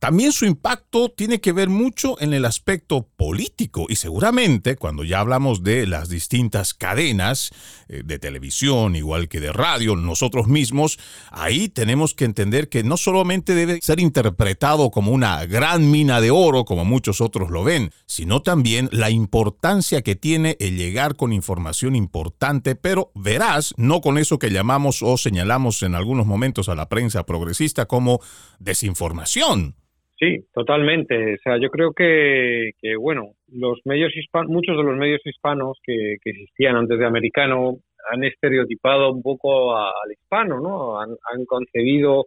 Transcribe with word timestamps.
también 0.00 0.32
su 0.32 0.46
impacto 0.46 1.10
tiene 1.10 1.42
que 1.42 1.52
ver 1.52 1.68
mucho 1.68 2.18
en 2.22 2.32
el 2.32 2.46
aspecto 2.46 3.06
político 3.16 3.84
y 3.86 3.96
seguramente 3.96 4.76
cuando 4.76 5.04
ya 5.04 5.20
hablamos 5.20 5.62
de 5.62 5.86
las 5.86 6.08
distintas 6.08 6.72
cadenas, 6.72 7.50
eh, 7.86 8.00
de 8.02 8.18
televisión, 8.18 8.96
igual 8.96 9.28
que 9.28 9.40
de 9.40 9.52
radio, 9.52 9.96
nosotros 9.96 10.48
mismos, 10.48 10.98
ahí 11.30 11.68
tenemos 11.68 12.14
que 12.14 12.24
entender 12.24 12.70
que 12.70 12.82
no 12.82 12.96
solamente 12.96 13.54
debe 13.54 13.78
ser 13.82 14.00
interpretado 14.00 14.90
como 14.90 15.12
una 15.12 15.44
gran 15.44 15.90
mina 15.90 16.22
de 16.22 16.30
oro, 16.30 16.64
como 16.64 16.86
muchos 16.86 17.20
otros 17.20 17.50
lo 17.50 17.62
ven, 17.62 17.92
sino 18.06 18.40
también 18.40 18.88
la 18.92 19.10
importancia 19.10 20.00
que 20.00 20.16
tiene 20.16 20.56
el 20.60 20.78
llegar 20.78 21.14
con 21.14 21.34
información 21.34 21.94
importante, 21.94 22.74
pero 22.74 23.12
verás, 23.14 23.74
no 23.76 24.00
con 24.00 24.16
eso 24.16 24.38
que 24.38 24.50
llamamos 24.50 25.02
o 25.02 25.18
señalamos 25.18 25.82
en 25.82 25.94
algunos 25.94 26.24
momentos 26.24 26.70
a 26.70 26.74
la 26.74 26.88
prensa 26.88 27.26
progresista 27.26 27.84
como 27.84 28.20
desinformación. 28.60 29.76
Sí, 30.20 30.44
totalmente. 30.52 31.34
O 31.34 31.38
sea, 31.42 31.56
yo 31.58 31.70
creo 31.70 31.92
que, 31.94 32.72
bueno, 33.00 33.32
los 33.48 33.80
medios 33.86 34.14
hispanos, 34.14 34.50
muchos 34.50 34.76
de 34.76 34.82
los 34.82 34.96
medios 34.96 35.22
hispanos 35.24 35.78
que, 35.82 36.16
existían 36.22 36.76
antes 36.76 36.98
de 36.98 37.06
americano 37.06 37.78
han 38.12 38.24
estereotipado 38.24 39.12
un 39.12 39.22
poco 39.22 39.76
al 39.76 40.12
hispano, 40.12 40.60
¿no? 40.60 41.00
Han, 41.00 41.10
han, 41.32 41.44
concebido 41.46 42.26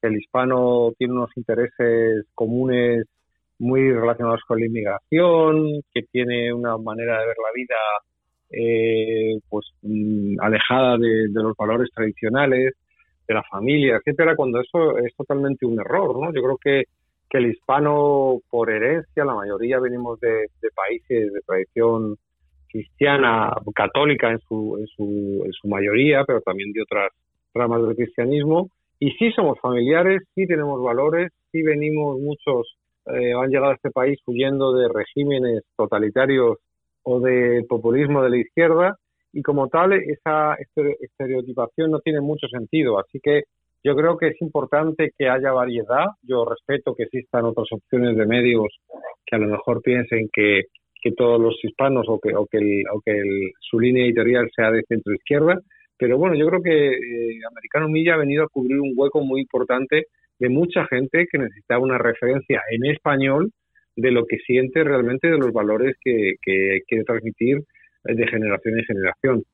que 0.00 0.08
el 0.08 0.16
hispano 0.16 0.92
tiene 0.98 1.14
unos 1.14 1.30
intereses 1.36 2.26
comunes 2.34 3.06
muy 3.58 3.92
relacionados 3.92 4.40
con 4.48 4.60
la 4.60 4.66
inmigración, 4.66 5.82
que 5.92 6.02
tiene 6.10 6.52
una 6.54 6.78
manera 6.78 7.20
de 7.20 7.26
ver 7.26 7.36
la 7.36 7.52
vida 7.54 7.76
eh, 8.50 9.38
pues 9.50 9.66
mm, 9.82 10.40
alejada 10.40 10.96
de, 10.98 11.28
de, 11.28 11.42
los 11.42 11.56
valores 11.56 11.90
tradicionales, 11.94 12.74
de 13.28 13.34
la 13.34 13.42
familia, 13.44 13.96
etcétera, 13.96 14.36
cuando 14.36 14.60
eso 14.60 14.98
es 14.98 15.14
totalmente 15.16 15.66
un 15.66 15.80
error, 15.80 16.18
¿no? 16.18 16.32
Yo 16.32 16.42
creo 16.42 16.58
que 16.58 16.84
que 17.28 17.38
el 17.38 17.50
hispano, 17.50 18.38
por 18.50 18.70
herencia, 18.70 19.24
la 19.24 19.34
mayoría 19.34 19.80
venimos 19.80 20.20
de, 20.20 20.46
países 20.74 21.32
de 21.32 21.40
tradición 21.46 22.16
cristiana, 22.68 23.52
católica 23.74 24.30
en 24.30 24.38
su, 24.40 24.76
en, 24.78 24.86
su, 24.86 25.42
en 25.44 25.52
su 25.52 25.68
mayoría, 25.68 26.24
pero 26.24 26.40
también 26.40 26.72
de 26.72 26.82
otras 26.82 27.10
ramas 27.54 27.82
del 27.82 27.96
cristianismo. 27.96 28.70
Y 28.98 29.10
sí 29.12 29.32
somos 29.32 29.58
familiares, 29.60 30.22
sí 30.34 30.46
tenemos 30.46 30.82
valores, 30.82 31.32
sí 31.52 31.62
venimos 31.62 32.18
muchos, 32.18 32.76
eh, 33.06 33.32
han 33.32 33.50
llegado 33.50 33.72
a 33.72 33.74
este 33.74 33.90
país 33.90 34.18
huyendo 34.26 34.72
de 34.72 34.88
regímenes 34.88 35.62
totalitarios 35.76 36.58
o 37.02 37.20
de 37.20 37.64
populismo 37.68 38.22
de 38.22 38.30
la 38.30 38.38
izquierda, 38.38 38.96
y 39.32 39.42
como 39.42 39.68
tal, 39.68 39.92
esa 39.92 40.56
estereotipación 41.00 41.90
no 41.90 42.00
tiene 42.00 42.22
mucho 42.22 42.48
sentido. 42.48 42.98
Así 42.98 43.20
que 43.22 43.42
yo 43.86 43.94
creo 43.94 44.16
que 44.18 44.28
es 44.28 44.42
importante 44.42 45.12
que 45.16 45.28
haya 45.28 45.52
variedad. 45.52 46.06
Yo 46.22 46.44
respeto 46.44 46.92
que 46.96 47.04
existan 47.04 47.44
otras 47.44 47.68
opciones 47.70 48.16
de 48.16 48.26
medios 48.26 48.66
que 49.24 49.36
a 49.36 49.38
lo 49.38 49.46
mejor 49.46 49.80
piensen 49.80 50.28
que, 50.32 50.62
todos 51.16 51.40
los 51.40 51.54
hispanos 51.62 52.04
o 52.08 52.18
que, 52.18 53.22
su 53.60 53.78
línea 53.78 54.04
editorial 54.04 54.50
sea 54.56 54.72
de 54.72 54.82
centro 54.88 55.14
izquierda. 55.14 55.60
Pero 55.96 56.18
bueno, 56.18 56.34
yo 56.34 56.48
creo 56.48 56.62
que 56.62 56.88
eh, 56.94 57.38
Americano 57.48 57.88
Milla 57.88 58.14
ha 58.14 58.18
venido 58.18 58.42
a 58.42 58.48
cubrir 58.48 58.80
un 58.80 58.92
hueco 58.96 59.20
muy 59.20 59.42
importante 59.42 60.06
de 60.40 60.48
mucha 60.48 60.84
gente 60.86 61.26
que 61.30 61.38
necesitaba 61.38 61.80
una 61.80 61.96
referencia 61.96 62.60
en 62.72 62.90
español 62.90 63.52
de 63.94 64.10
lo 64.10 64.26
que 64.26 64.38
siente 64.38 64.82
realmente 64.82 65.30
de 65.30 65.38
los 65.38 65.52
valores 65.52 65.94
que 66.02 66.34
quiere 66.42 67.04
transmitir 67.04 67.60
de 68.14 68.26
generación 68.26 68.78
en 68.78 68.84
generación. 68.84 69.44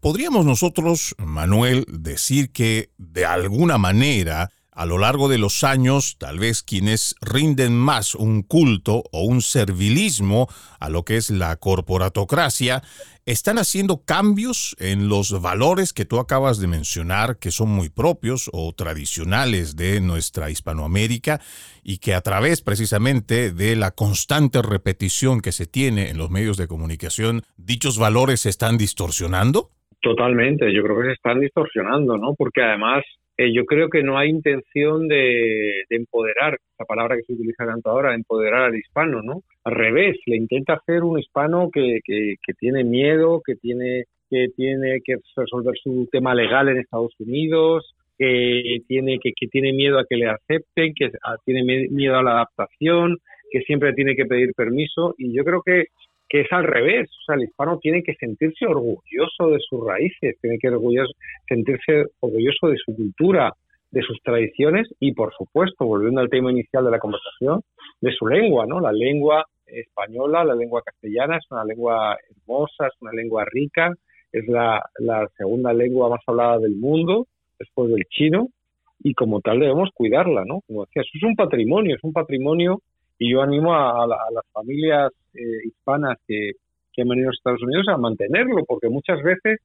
¿Podríamos 0.00 0.44
nosotros, 0.44 1.14
Manuel, 1.18 1.84
decir 1.88 2.52
que 2.52 2.90
de 2.98 3.24
alguna 3.24 3.78
manera 3.78 4.50
a 4.72 4.86
lo 4.86 4.98
largo 4.98 5.28
de 5.28 5.38
los 5.38 5.64
años, 5.64 6.16
tal 6.18 6.38
vez 6.38 6.62
quienes 6.62 7.14
rinden 7.20 7.76
más 7.76 8.14
un 8.14 8.42
culto 8.42 9.04
o 9.12 9.24
un 9.24 9.42
servilismo 9.42 10.48
a 10.80 10.88
lo 10.88 11.04
que 11.04 11.16
es 11.16 11.30
la 11.30 11.56
corporatocracia, 11.56 12.82
están 13.24 13.58
haciendo 13.58 14.02
cambios 14.04 14.74
en 14.80 15.08
los 15.08 15.40
valores 15.40 15.92
que 15.92 16.04
tú 16.04 16.18
acabas 16.18 16.58
de 16.58 16.66
mencionar, 16.66 17.38
que 17.38 17.50
son 17.50 17.68
muy 17.68 17.88
propios 17.88 18.50
o 18.52 18.72
tradicionales 18.72 19.76
de 19.76 20.00
nuestra 20.00 20.50
Hispanoamérica 20.50 21.40
y 21.84 21.98
que 21.98 22.14
a 22.14 22.20
través 22.22 22.62
precisamente 22.62 23.52
de 23.52 23.76
la 23.76 23.92
constante 23.92 24.60
repetición 24.62 25.40
que 25.40 25.52
se 25.52 25.66
tiene 25.66 26.08
en 26.08 26.18
los 26.18 26.30
medios 26.30 26.56
de 26.56 26.66
comunicación, 26.66 27.42
dichos 27.56 27.98
valores 27.98 28.40
se 28.40 28.48
están 28.48 28.78
distorsionando? 28.78 29.70
Totalmente, 30.00 30.74
yo 30.74 30.82
creo 30.82 30.98
que 30.98 31.06
se 31.08 31.12
están 31.12 31.38
distorsionando, 31.38 32.16
¿no? 32.18 32.34
Porque 32.36 32.60
además 32.60 33.04
eh, 33.36 33.52
yo 33.52 33.64
creo 33.64 33.88
que 33.88 34.02
no 34.02 34.18
hay 34.18 34.28
intención 34.28 35.08
de, 35.08 35.84
empoderar, 35.90 36.58
esa 36.74 36.84
palabra 36.84 37.16
que 37.16 37.22
se 37.22 37.32
utiliza 37.32 37.64
tanto 37.64 37.90
ahora, 37.90 38.14
empoderar 38.14 38.64
al 38.64 38.76
hispano, 38.76 39.22
¿no? 39.22 39.42
Al 39.64 39.74
revés, 39.74 40.16
le 40.26 40.36
intenta 40.36 40.74
hacer 40.74 41.02
un 41.02 41.18
hispano 41.18 41.70
que, 41.72 42.00
que, 42.04 42.52
tiene 42.58 42.84
miedo, 42.84 43.40
que 43.44 43.54
tiene, 43.56 44.04
que 44.28 44.48
tiene 44.56 45.00
que 45.04 45.16
resolver 45.36 45.74
su 45.82 46.08
tema 46.12 46.34
legal 46.34 46.68
en 46.68 46.78
Estados 46.78 47.14
Unidos, 47.18 47.94
que 48.18 48.78
tiene, 48.86 49.18
que, 49.18 49.32
que 49.34 49.46
tiene 49.48 49.72
miedo 49.72 49.98
a 49.98 50.04
que 50.08 50.16
le 50.16 50.28
acepten, 50.28 50.92
que 50.94 51.10
tiene 51.44 51.88
miedo 51.90 52.16
a 52.16 52.22
la 52.22 52.32
adaptación, 52.32 53.18
que 53.50 53.62
siempre 53.62 53.94
tiene 53.94 54.14
que 54.14 54.26
pedir 54.26 54.52
permiso. 54.54 55.14
Y 55.16 55.34
yo 55.34 55.44
creo 55.44 55.62
que 55.64 55.86
que 56.32 56.40
es 56.40 56.46
al 56.50 56.64
revés. 56.64 57.10
O 57.10 57.24
sea, 57.26 57.34
el 57.34 57.42
hispano 57.42 57.78
tiene 57.78 58.02
que 58.02 58.14
sentirse 58.14 58.64
orgulloso 58.64 59.50
de 59.50 59.58
sus 59.68 59.86
raíces, 59.86 60.34
tiene 60.40 60.56
que 60.58 60.70
orgulloso, 60.70 61.12
sentirse 61.46 62.06
orgulloso 62.20 62.68
de 62.68 62.78
su 62.82 62.96
cultura, 62.96 63.52
de 63.90 64.00
sus 64.00 64.18
tradiciones 64.22 64.88
y, 64.98 65.12
por 65.12 65.34
supuesto, 65.36 65.84
volviendo 65.84 66.22
al 66.22 66.30
tema 66.30 66.50
inicial 66.50 66.86
de 66.86 66.90
la 66.90 66.98
conversación, 66.98 67.60
de 68.00 68.12
su 68.12 68.26
lengua, 68.26 68.64
¿no? 68.66 68.80
La 68.80 68.92
lengua 68.92 69.44
española, 69.66 70.42
la 70.42 70.54
lengua 70.54 70.80
castellana 70.82 71.36
es 71.36 71.44
una 71.50 71.66
lengua 71.66 72.16
hermosa, 72.30 72.86
es 72.86 72.94
una 73.02 73.12
lengua 73.12 73.44
rica, 73.52 73.92
es 74.32 74.48
la, 74.48 74.82
la 75.00 75.28
segunda 75.36 75.74
lengua 75.74 76.08
más 76.08 76.20
hablada 76.26 76.60
del 76.60 76.76
mundo, 76.76 77.26
después 77.58 77.90
del 77.90 78.04
chino, 78.08 78.48
y 79.00 79.12
como 79.12 79.42
tal 79.42 79.60
debemos 79.60 79.90
cuidarla, 79.92 80.46
¿no? 80.46 80.60
Como 80.66 80.86
decía, 80.86 81.02
eso 81.02 81.10
es 81.12 81.24
un 81.24 81.36
patrimonio, 81.36 81.94
es 81.94 82.02
un 82.02 82.14
patrimonio 82.14 82.78
y 83.18 83.30
yo 83.30 83.42
animo 83.42 83.74
a, 83.74 84.06
las 84.06 84.46
familias 84.52 85.12
eh, 85.34 85.66
hispanas 85.66 86.18
que, 86.26 86.52
han 86.98 87.08
venido 87.08 87.30
a 87.30 87.32
Estados 87.32 87.62
Unidos 87.62 87.86
a 87.88 87.96
mantenerlo, 87.96 88.64
porque 88.66 88.88
muchas 88.88 89.22
veces 89.22 89.60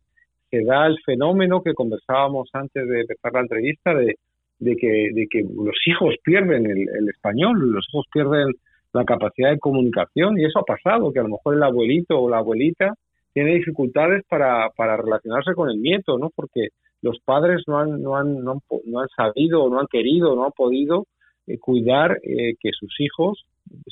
se 0.49 0.63
da 0.63 0.87
el 0.87 0.97
fenómeno 1.05 1.61
que 1.61 1.73
conversábamos 1.73 2.49
antes 2.53 2.87
de 2.87 3.01
empezar 3.01 3.33
la 3.33 3.41
entrevista 3.41 3.93
de, 3.93 4.15
que, 4.59 5.09
de 5.13 5.27
que 5.29 5.41
los 5.43 5.75
hijos 5.87 6.15
pierden 6.23 6.65
el, 6.65 7.09
español, 7.09 7.71
los 7.71 7.85
hijos 7.89 8.05
pierden 8.13 8.53
la 8.93 9.03
capacidad 9.03 9.51
de 9.51 9.59
comunicación 9.59 10.39
y 10.39 10.45
eso 10.45 10.59
ha 10.59 10.63
pasado, 10.63 11.11
que 11.11 11.19
a 11.19 11.23
lo 11.23 11.29
mejor 11.29 11.55
el 11.55 11.63
abuelito 11.63 12.17
o 12.17 12.29
la 12.29 12.37
abuelita 12.37 12.93
tiene 13.33 13.55
dificultades 13.55 14.23
para, 14.29 14.69
para 14.69 14.95
relacionarse 14.95 15.53
con 15.53 15.69
el 15.69 15.81
nieto, 15.81 16.17
¿no? 16.17 16.31
Porque 16.33 16.69
los 17.01 17.19
padres 17.19 17.63
no 17.67 17.77
han, 17.79 18.01
no 18.01 18.15
han, 18.15 18.43
no 18.43 18.53
han, 18.53 18.59
no 18.85 18.99
han 19.01 19.09
sabido, 19.09 19.69
no 19.69 19.79
han 19.79 19.87
querido, 19.87 20.35
no 20.35 20.45
han 20.45 20.51
podido 20.51 21.05
eh, 21.45 21.57
cuidar 21.59 22.19
eh, 22.23 22.55
que 22.59 22.71
sus 22.71 22.99
hijos 22.99 23.45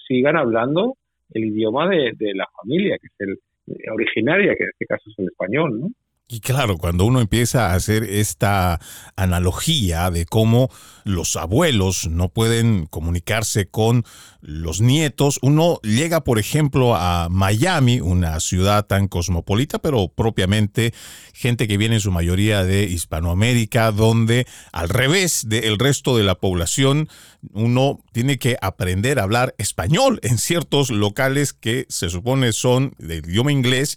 sigan 0.07 0.35
hablando 0.35 0.95
el 1.31 1.45
idioma 1.45 1.89
de, 1.89 2.13
de 2.17 2.33
la 2.33 2.47
familia, 2.61 2.97
que 2.99 3.07
es 3.07 3.13
el 3.19 3.39
eh, 3.67 3.89
originaria, 3.91 4.55
que 4.55 4.63
en 4.63 4.69
este 4.69 4.85
caso 4.85 5.09
es 5.09 5.19
el 5.19 5.25
español, 5.27 5.79
¿no? 5.79 5.89
Y 6.27 6.39
claro, 6.39 6.79
cuando 6.79 7.05
uno 7.05 7.21
empieza 7.21 7.67
a 7.67 7.75
hacer 7.75 8.03
esta 8.03 8.79
analogía 9.15 10.09
de 10.09 10.25
cómo 10.25 10.71
los 11.03 11.35
abuelos 11.35 12.07
no 12.07 12.29
pueden 12.29 12.87
comunicarse 12.87 13.67
con 13.67 14.05
los 14.41 14.81
nietos, 14.81 15.37
uno 15.43 15.79
llega, 15.83 16.23
por 16.23 16.39
ejemplo, 16.39 16.95
a 16.95 17.27
Miami, 17.29 17.99
una 17.99 18.39
ciudad 18.39 18.87
tan 18.87 19.07
cosmopolita, 19.07 19.77
pero 19.77 20.07
propiamente 20.07 20.95
gente 21.31 21.67
que 21.67 21.77
viene 21.77 21.95
en 21.95 22.01
su 22.01 22.11
mayoría 22.11 22.63
de 22.63 22.85
Hispanoamérica, 22.85 23.91
donde 23.91 24.47
al 24.71 24.89
revés 24.89 25.47
del 25.47 25.77
resto 25.77 26.17
de 26.17 26.23
la 26.23 26.33
población, 26.33 27.07
uno 27.53 27.99
tiene 28.13 28.39
que 28.39 28.57
aprender 28.63 29.19
a 29.19 29.23
hablar 29.23 29.53
español 29.59 30.19
en 30.23 30.39
ciertos 30.39 30.89
locales 30.89 31.53
que 31.53 31.85
se 31.87 32.09
supone 32.09 32.51
son 32.51 32.95
del 32.97 33.29
idioma 33.29 33.51
inglés 33.51 33.95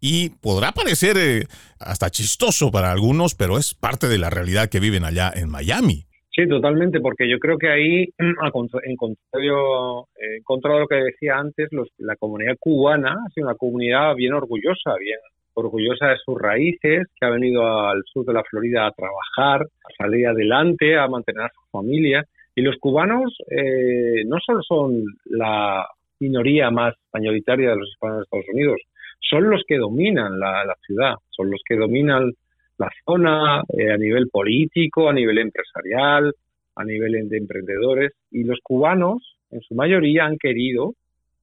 y 0.00 0.30
podrá 0.30 0.72
parecer 0.72 1.16
eh, 1.18 1.44
hasta 1.80 2.10
chistoso 2.10 2.70
para 2.70 2.92
algunos, 2.92 3.34
pero 3.34 3.58
es 3.58 3.74
parte 3.74 4.08
de 4.08 4.18
la 4.18 4.30
realidad 4.30 4.68
que 4.68 4.80
viven 4.80 5.04
allá 5.04 5.32
en 5.34 5.50
Miami. 5.50 6.04
Sí, 6.36 6.46
totalmente, 6.46 7.00
porque 7.00 7.28
yo 7.30 7.38
creo 7.38 7.56
que 7.56 7.70
ahí, 7.70 8.08
en 8.18 8.96
contrario, 8.96 10.08
en 10.18 10.42
contra 10.42 10.74
de 10.74 10.80
lo 10.80 10.86
que 10.86 10.96
decía 10.96 11.38
antes, 11.38 11.68
los, 11.70 11.88
la 11.96 12.14
comunidad 12.16 12.56
cubana 12.60 13.12
ha 13.12 13.30
sido 13.30 13.46
una 13.46 13.56
comunidad 13.56 14.14
bien 14.14 14.34
orgullosa, 14.34 14.94
bien 15.00 15.18
orgullosa 15.54 16.08
de 16.08 16.18
sus 16.22 16.38
raíces, 16.38 17.08
que 17.18 17.26
ha 17.26 17.30
venido 17.30 17.66
al 17.66 18.02
sur 18.04 18.26
de 18.26 18.34
la 18.34 18.44
Florida 18.44 18.86
a 18.86 18.92
trabajar, 18.92 19.62
a 19.62 19.94
salir 19.96 20.26
adelante, 20.26 20.98
a 20.98 21.08
mantener 21.08 21.44
a 21.44 21.48
su 21.48 21.70
familia. 21.70 22.22
Y 22.54 22.60
los 22.60 22.76
cubanos 22.76 23.34
eh, 23.50 24.22
no 24.26 24.36
solo 24.44 24.62
son 24.62 25.04
la 25.24 25.86
minoría 26.20 26.70
más 26.70 26.94
mayoritaria 27.14 27.70
de 27.70 27.76
los 27.76 27.88
hispanos 27.88 28.18
de 28.18 28.22
Estados 28.24 28.46
Unidos, 28.52 28.80
son 29.20 29.50
los 29.50 29.62
que 29.66 29.76
dominan 29.76 30.38
la, 30.38 30.76
ciudad, 30.86 31.14
son 31.30 31.50
los 31.50 31.60
que 31.66 31.76
dominan 31.76 32.32
la 32.78 32.90
zona 33.04 33.62
eh, 33.76 33.90
a 33.90 33.96
nivel 33.96 34.28
político, 34.28 35.08
a 35.08 35.12
nivel 35.12 35.38
empresarial, 35.38 36.32
a 36.74 36.84
nivel 36.84 37.28
de 37.28 37.36
emprendedores. 37.36 38.12
Y 38.30 38.44
los 38.44 38.58
cubanos, 38.62 39.36
en 39.50 39.60
su 39.62 39.74
mayoría, 39.74 40.26
han 40.26 40.36
querido 40.38 40.94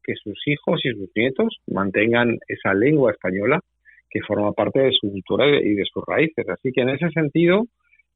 que 0.04 0.14
sus 0.16 0.40
hijos 0.48 0.82
y 0.84 0.92
sus 0.92 1.10
nietos 1.16 1.60
mantengan 1.68 2.38
esa 2.48 2.74
lengua 2.74 3.12
española, 3.12 3.60
que 4.10 4.22
forma 4.22 4.52
parte 4.52 4.80
de 4.80 4.92
su 4.92 5.10
cultura 5.10 5.48
y 5.48 5.74
de 5.74 5.86
sus 5.92 6.04
raíces. 6.06 6.48
Así 6.48 6.72
que 6.72 6.82
en 6.82 6.90
ese 6.90 7.10
sentido, 7.10 7.64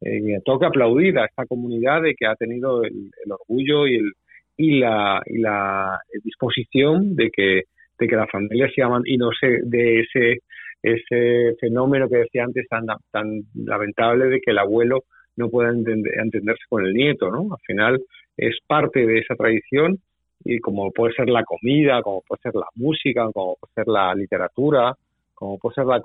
eh, 0.02 0.40
toca 0.46 0.68
aplaudir 0.68 1.18
a 1.18 1.26
esta 1.26 1.46
comunidad 1.46 2.04
de 2.04 2.14
que 2.14 2.28
ha 2.28 2.36
tenido 2.36 2.84
el, 2.84 3.12
orgullo 3.30 3.88
y, 3.88 3.96
el, 3.96 4.12
y, 4.56 4.80
la, 4.80 5.22
y 5.26 5.40
la 5.40 6.00
disposición 6.24 7.16
de 7.16 7.32
que, 7.32 7.64
de 8.00 8.08
que 8.08 8.16
la 8.16 8.28
familia 8.28 8.70
se 8.74 8.82
y 9.06 9.18
no 9.18 9.30
sé 9.40 9.60
de 9.64 10.02
ese 10.02 10.40
ese 10.84 11.56
fenómeno 11.60 12.08
que 12.08 12.18
decía 12.18 12.44
antes 12.44 12.68
tan, 12.68 12.86
tan 13.12 13.42
lamentable 13.56 14.26
de 14.26 14.40
que 14.40 14.52
el 14.52 14.60
abuelo 14.60 15.04
no 15.36 15.50
pueda 15.50 15.70
entenderse 15.70 16.64
con 16.70 16.86
el 16.86 16.94
nieto, 16.94 17.30
¿no? 17.32 17.54
Al 17.54 17.60
final 17.66 18.02
es 18.38 18.58
parte 18.66 19.06
de 19.06 19.20
esa 19.20 19.36
tradición 19.36 19.98
y 20.44 20.60
como 20.60 20.92
puede 20.92 21.14
ser 21.14 21.30
la 21.30 21.44
comida, 21.44 22.02
como 22.02 22.22
puede 22.22 22.42
ser 22.42 22.56
la 22.56 22.68
música, 22.76 23.28
como 23.34 23.56
puede 23.56 23.74
ser 23.74 23.88
la 23.88 24.14
literatura, 24.16 24.94
como 25.34 25.58
puede 25.58 25.76
ser 25.76 25.86
la, 25.86 26.02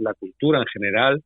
la 0.00 0.14
cultura 0.14 0.58
en 0.60 0.66
general, 0.66 1.22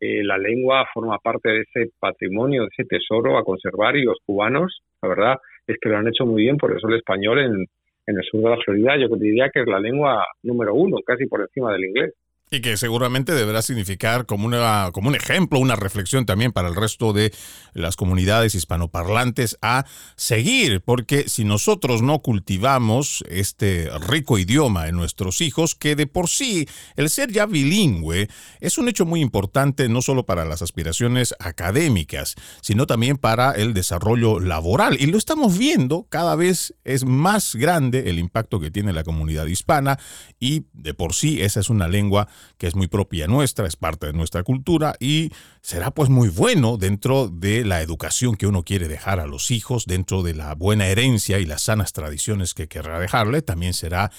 eh, 0.00 0.22
la 0.24 0.38
lengua 0.38 0.86
forma 0.92 1.18
parte 1.18 1.50
de 1.50 1.60
ese 1.60 1.92
patrimonio, 1.98 2.62
de 2.62 2.68
ese 2.72 2.84
tesoro 2.84 3.38
a 3.38 3.44
conservar 3.44 3.96
y 3.96 4.02
los 4.02 4.18
cubanos, 4.24 4.82
la 5.02 5.08
verdad, 5.08 5.36
es 5.66 5.76
que 5.80 5.88
lo 5.88 5.98
han 5.98 6.08
hecho 6.08 6.26
muy 6.26 6.42
bien, 6.42 6.56
por 6.56 6.76
eso 6.76 6.88
el 6.88 6.96
español 6.96 7.38
en, 7.38 7.66
en 8.06 8.16
el 8.16 8.24
sur 8.24 8.40
de 8.40 8.50
la 8.50 8.56
Florida 8.58 8.96
yo 8.96 9.08
diría 9.16 9.50
que 9.52 9.60
es 9.60 9.66
la 9.66 9.80
lengua 9.80 10.24
número 10.42 10.74
uno, 10.74 10.98
casi 11.06 11.26
por 11.26 11.40
encima 11.40 11.72
del 11.72 11.84
inglés. 11.84 12.14
Y 12.54 12.60
que 12.60 12.76
seguramente 12.76 13.32
deberá 13.32 13.62
significar 13.62 14.26
como, 14.26 14.44
una, 14.44 14.90
como 14.92 15.08
un 15.08 15.14
ejemplo, 15.14 15.58
una 15.58 15.74
reflexión 15.74 16.26
también 16.26 16.52
para 16.52 16.68
el 16.68 16.74
resto 16.74 17.14
de 17.14 17.32
las 17.72 17.96
comunidades 17.96 18.54
hispanoparlantes 18.54 19.56
a 19.62 19.86
seguir, 20.16 20.82
porque 20.82 21.30
si 21.30 21.46
nosotros 21.46 22.02
no 22.02 22.18
cultivamos 22.18 23.24
este 23.30 23.88
rico 24.06 24.36
idioma 24.36 24.88
en 24.88 24.96
nuestros 24.96 25.40
hijos, 25.40 25.74
que 25.74 25.96
de 25.96 26.06
por 26.06 26.28
sí 26.28 26.68
el 26.96 27.08
ser 27.08 27.32
ya 27.32 27.46
bilingüe 27.46 28.28
es 28.60 28.76
un 28.76 28.90
hecho 28.90 29.06
muy 29.06 29.22
importante 29.22 29.88
no 29.88 30.02
solo 30.02 30.26
para 30.26 30.44
las 30.44 30.60
aspiraciones 30.60 31.34
académicas, 31.38 32.34
sino 32.60 32.86
también 32.86 33.16
para 33.16 33.52
el 33.52 33.72
desarrollo 33.72 34.40
laboral. 34.40 34.98
Y 35.00 35.06
lo 35.06 35.16
estamos 35.16 35.56
viendo, 35.56 36.06
cada 36.10 36.36
vez 36.36 36.74
es 36.84 37.06
más 37.06 37.54
grande 37.54 38.10
el 38.10 38.18
impacto 38.18 38.60
que 38.60 38.70
tiene 38.70 38.92
la 38.92 39.04
comunidad 39.04 39.46
hispana 39.46 39.98
y 40.38 40.66
de 40.74 40.92
por 40.92 41.14
sí 41.14 41.40
esa 41.40 41.60
es 41.60 41.70
una 41.70 41.88
lengua 41.88 42.28
que 42.58 42.66
es 42.66 42.74
muy 42.74 42.88
propia 42.88 43.26
nuestra, 43.26 43.66
es 43.66 43.76
parte 43.76 44.06
de 44.06 44.12
nuestra 44.12 44.42
cultura 44.42 44.94
y 45.00 45.30
será 45.60 45.90
pues 45.90 46.08
muy 46.08 46.28
bueno 46.28 46.76
dentro 46.76 47.28
de 47.28 47.64
la 47.64 47.82
educación 47.82 48.36
que 48.36 48.46
uno 48.46 48.64
quiere 48.64 48.88
dejar 48.88 49.20
a 49.20 49.26
los 49.26 49.50
hijos, 49.50 49.86
dentro 49.86 50.22
de 50.22 50.34
la 50.34 50.54
buena 50.54 50.86
herencia 50.86 51.38
y 51.38 51.46
las 51.46 51.62
sanas 51.62 51.92
tradiciones 51.92 52.54
que 52.54 52.68
querrá 52.68 52.98
dejarle, 52.98 53.42
también 53.42 53.74
será 53.74 54.10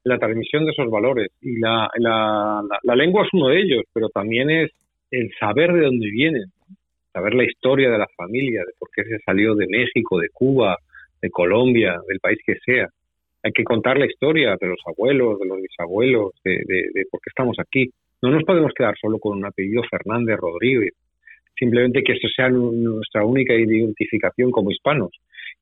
la 0.05 0.19
transmisión 0.19 0.65
de 0.65 0.73
esos 0.73 0.91
valores. 0.91 1.29
Y 1.41 1.59
la, 1.59 1.89
la, 1.97 2.63
la 2.83 2.97
lengua 2.97 3.25
es 3.25 3.29
uno 3.33 3.49
de 3.49 3.61
ellos, 3.61 3.85
pero 3.93 4.09
también 4.11 4.51
es 4.51 4.71
el 5.11 5.31
saber 5.39 5.73
de 5.73 5.83
dónde 5.83 6.11
vienen, 6.11 6.45
saber 7.13 7.35
la 7.35 7.45
historia 7.45 7.91
de 7.91 7.99
la 7.99 8.07
familia, 8.17 8.61
de 8.61 8.73
por 8.79 8.89
qué 8.95 9.05
se 9.05 9.19
salió 9.25 9.55
de 9.55 9.67
México, 9.67 10.19
de 10.19 10.29
Cuba, 10.31 10.77
de 11.21 11.31
Colombia, 11.31 11.99
del 12.09 12.21
país 12.21 12.39
que 12.45 12.57
sea. 12.65 12.89
Hay 13.43 13.53
que 13.53 13.65
contar 13.65 13.99
la 13.99 14.07
historia 14.07 14.57
de 14.61 14.67
los 14.67 14.81
abuelos, 14.87 15.39
de 15.39 15.47
los 15.47 15.61
bisabuelos, 15.61 16.33
de, 16.45 16.63
de, 16.67 17.05
por 17.11 17.21
qué 17.21 17.31
estamos 17.31 17.57
aquí. 17.59 17.91
No 18.23 18.31
nos 18.31 18.45
podemos 18.45 18.73
quedar 18.75 18.95
solo 19.01 19.19
con 19.19 19.39
un 19.39 19.47
apellido 19.47 19.83
Fernández 19.91 20.37
Rodríguez, 20.37 20.93
simplemente 21.59 22.03
que 22.03 22.13
eso 22.13 22.29
sea 22.29 22.51
nuestra 22.51 23.25
única 23.25 23.55
identificación 23.55 24.51
como 24.51 24.71
hispanos. 24.71 25.11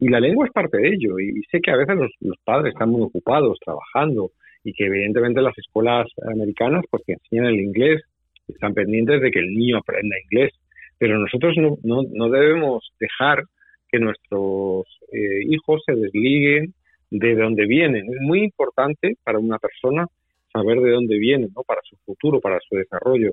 Y 0.00 0.08
la 0.08 0.20
lengua 0.20 0.46
es 0.46 0.52
parte 0.52 0.78
de 0.78 0.88
ello, 0.88 1.18
y 1.20 1.40
sé 1.50 1.60
que 1.60 1.70
a 1.70 1.76
veces 1.76 1.96
los, 1.96 2.10
los 2.20 2.36
padres 2.44 2.72
están 2.72 2.90
muy 2.90 3.02
ocupados 3.02 3.58
trabajando 3.64 4.30
y 4.64 4.72
que 4.72 4.86
evidentemente 4.86 5.40
las 5.40 5.56
escuelas 5.56 6.06
americanas 6.30 6.84
pues 6.90 7.02
que 7.06 7.12
enseñan 7.14 7.46
el 7.46 7.60
inglés 7.60 8.02
están 8.48 8.74
pendientes 8.74 9.20
de 9.20 9.30
que 9.30 9.38
el 9.38 9.52
niño 9.54 9.78
aprenda 9.78 10.16
inglés, 10.24 10.52
pero 10.98 11.18
nosotros 11.18 11.54
no, 11.56 11.76
no, 11.82 12.02
no 12.10 12.28
debemos 12.28 12.90
dejar 12.98 13.44
que 13.90 13.98
nuestros 13.98 14.86
eh, 15.12 15.42
hijos 15.48 15.82
se 15.86 15.94
desliguen 15.94 16.74
de 17.10 17.34
dónde 17.34 17.66
vienen. 17.66 18.06
Es 18.12 18.20
muy 18.20 18.42
importante 18.44 19.16
para 19.24 19.38
una 19.38 19.58
persona 19.58 20.06
saber 20.52 20.80
de 20.80 20.90
dónde 20.90 21.18
vienen, 21.18 21.50
¿no? 21.54 21.62
para 21.62 21.80
su 21.84 21.96
futuro, 22.04 22.40
para 22.40 22.58
su 22.60 22.76
desarrollo. 22.76 23.32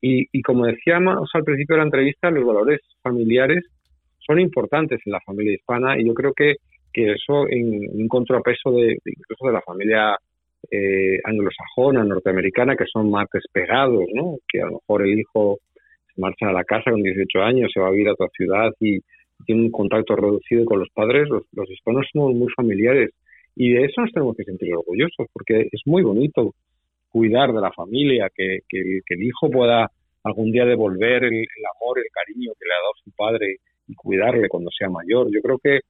Y, 0.00 0.26
y 0.32 0.42
como 0.42 0.66
decíamos 0.66 1.28
al 1.32 1.44
principio 1.44 1.74
de 1.74 1.78
la 1.78 1.86
entrevista, 1.86 2.30
los 2.30 2.44
valores 2.44 2.80
familiares 3.02 3.64
son 4.26 4.40
importantes 4.40 5.00
en 5.04 5.12
la 5.12 5.20
familia 5.20 5.54
hispana 5.54 5.98
y 5.98 6.06
yo 6.06 6.14
creo 6.14 6.32
que, 6.34 6.56
que 6.92 7.12
eso 7.12 7.46
en 7.48 7.88
un 7.92 8.08
contrapeso 8.08 8.72
de, 8.72 8.98
incluso 9.04 9.46
de 9.46 9.52
la 9.52 9.62
familia 9.62 10.16
eh, 10.70 11.18
anglosajona, 11.24 12.04
norteamericana, 12.04 12.76
que 12.76 12.86
son 12.92 13.10
más 13.10 13.28
despegados, 13.32 14.04
¿no? 14.12 14.36
Que 14.48 14.62
a 14.62 14.66
lo 14.66 14.72
mejor 14.72 15.06
el 15.06 15.18
hijo 15.20 15.58
se 16.12 16.20
marcha 16.20 16.48
a 16.48 16.52
la 16.52 16.64
casa 16.64 16.90
con 16.90 17.02
18 17.02 17.40
años, 17.40 17.70
se 17.72 17.80
va 17.80 17.88
a 17.88 17.92
vivir 17.92 18.08
a 18.08 18.14
otra 18.14 18.28
ciudad 18.36 18.70
y 18.80 18.98
tiene 19.44 19.62
un 19.62 19.70
contacto 19.70 20.16
reducido 20.16 20.64
con 20.64 20.80
los 20.80 20.88
padres. 20.90 21.28
Los, 21.28 21.44
los 21.52 21.70
hispanos 21.70 22.06
somos 22.12 22.34
muy 22.34 22.48
familiares 22.56 23.10
y 23.56 23.70
de 23.70 23.86
eso 23.86 24.02
nos 24.02 24.12
tenemos 24.12 24.36
que 24.36 24.44
sentir 24.44 24.74
orgullosos, 24.74 25.26
porque 25.32 25.68
es 25.72 25.80
muy 25.86 26.02
bonito 26.02 26.54
cuidar 27.08 27.52
de 27.52 27.60
la 27.60 27.72
familia, 27.72 28.28
que, 28.34 28.58
el 28.68 29.22
hijo 29.22 29.50
pueda 29.50 29.90
algún 30.22 30.52
día 30.52 30.66
devolver 30.66 31.24
el, 31.24 31.34
el, 31.34 31.64
amor, 31.74 31.98
el 31.98 32.10
cariño 32.12 32.52
que 32.58 32.66
le 32.66 32.74
ha 32.74 32.76
dado 32.76 32.92
su 33.02 33.10
padre 33.12 33.56
y 33.88 33.94
cuidarle 33.94 34.48
cuando 34.48 34.70
sea 34.76 34.90
mayor. 34.90 35.28
Yo 35.32 35.40
creo 35.40 35.58
que, 35.58 35.80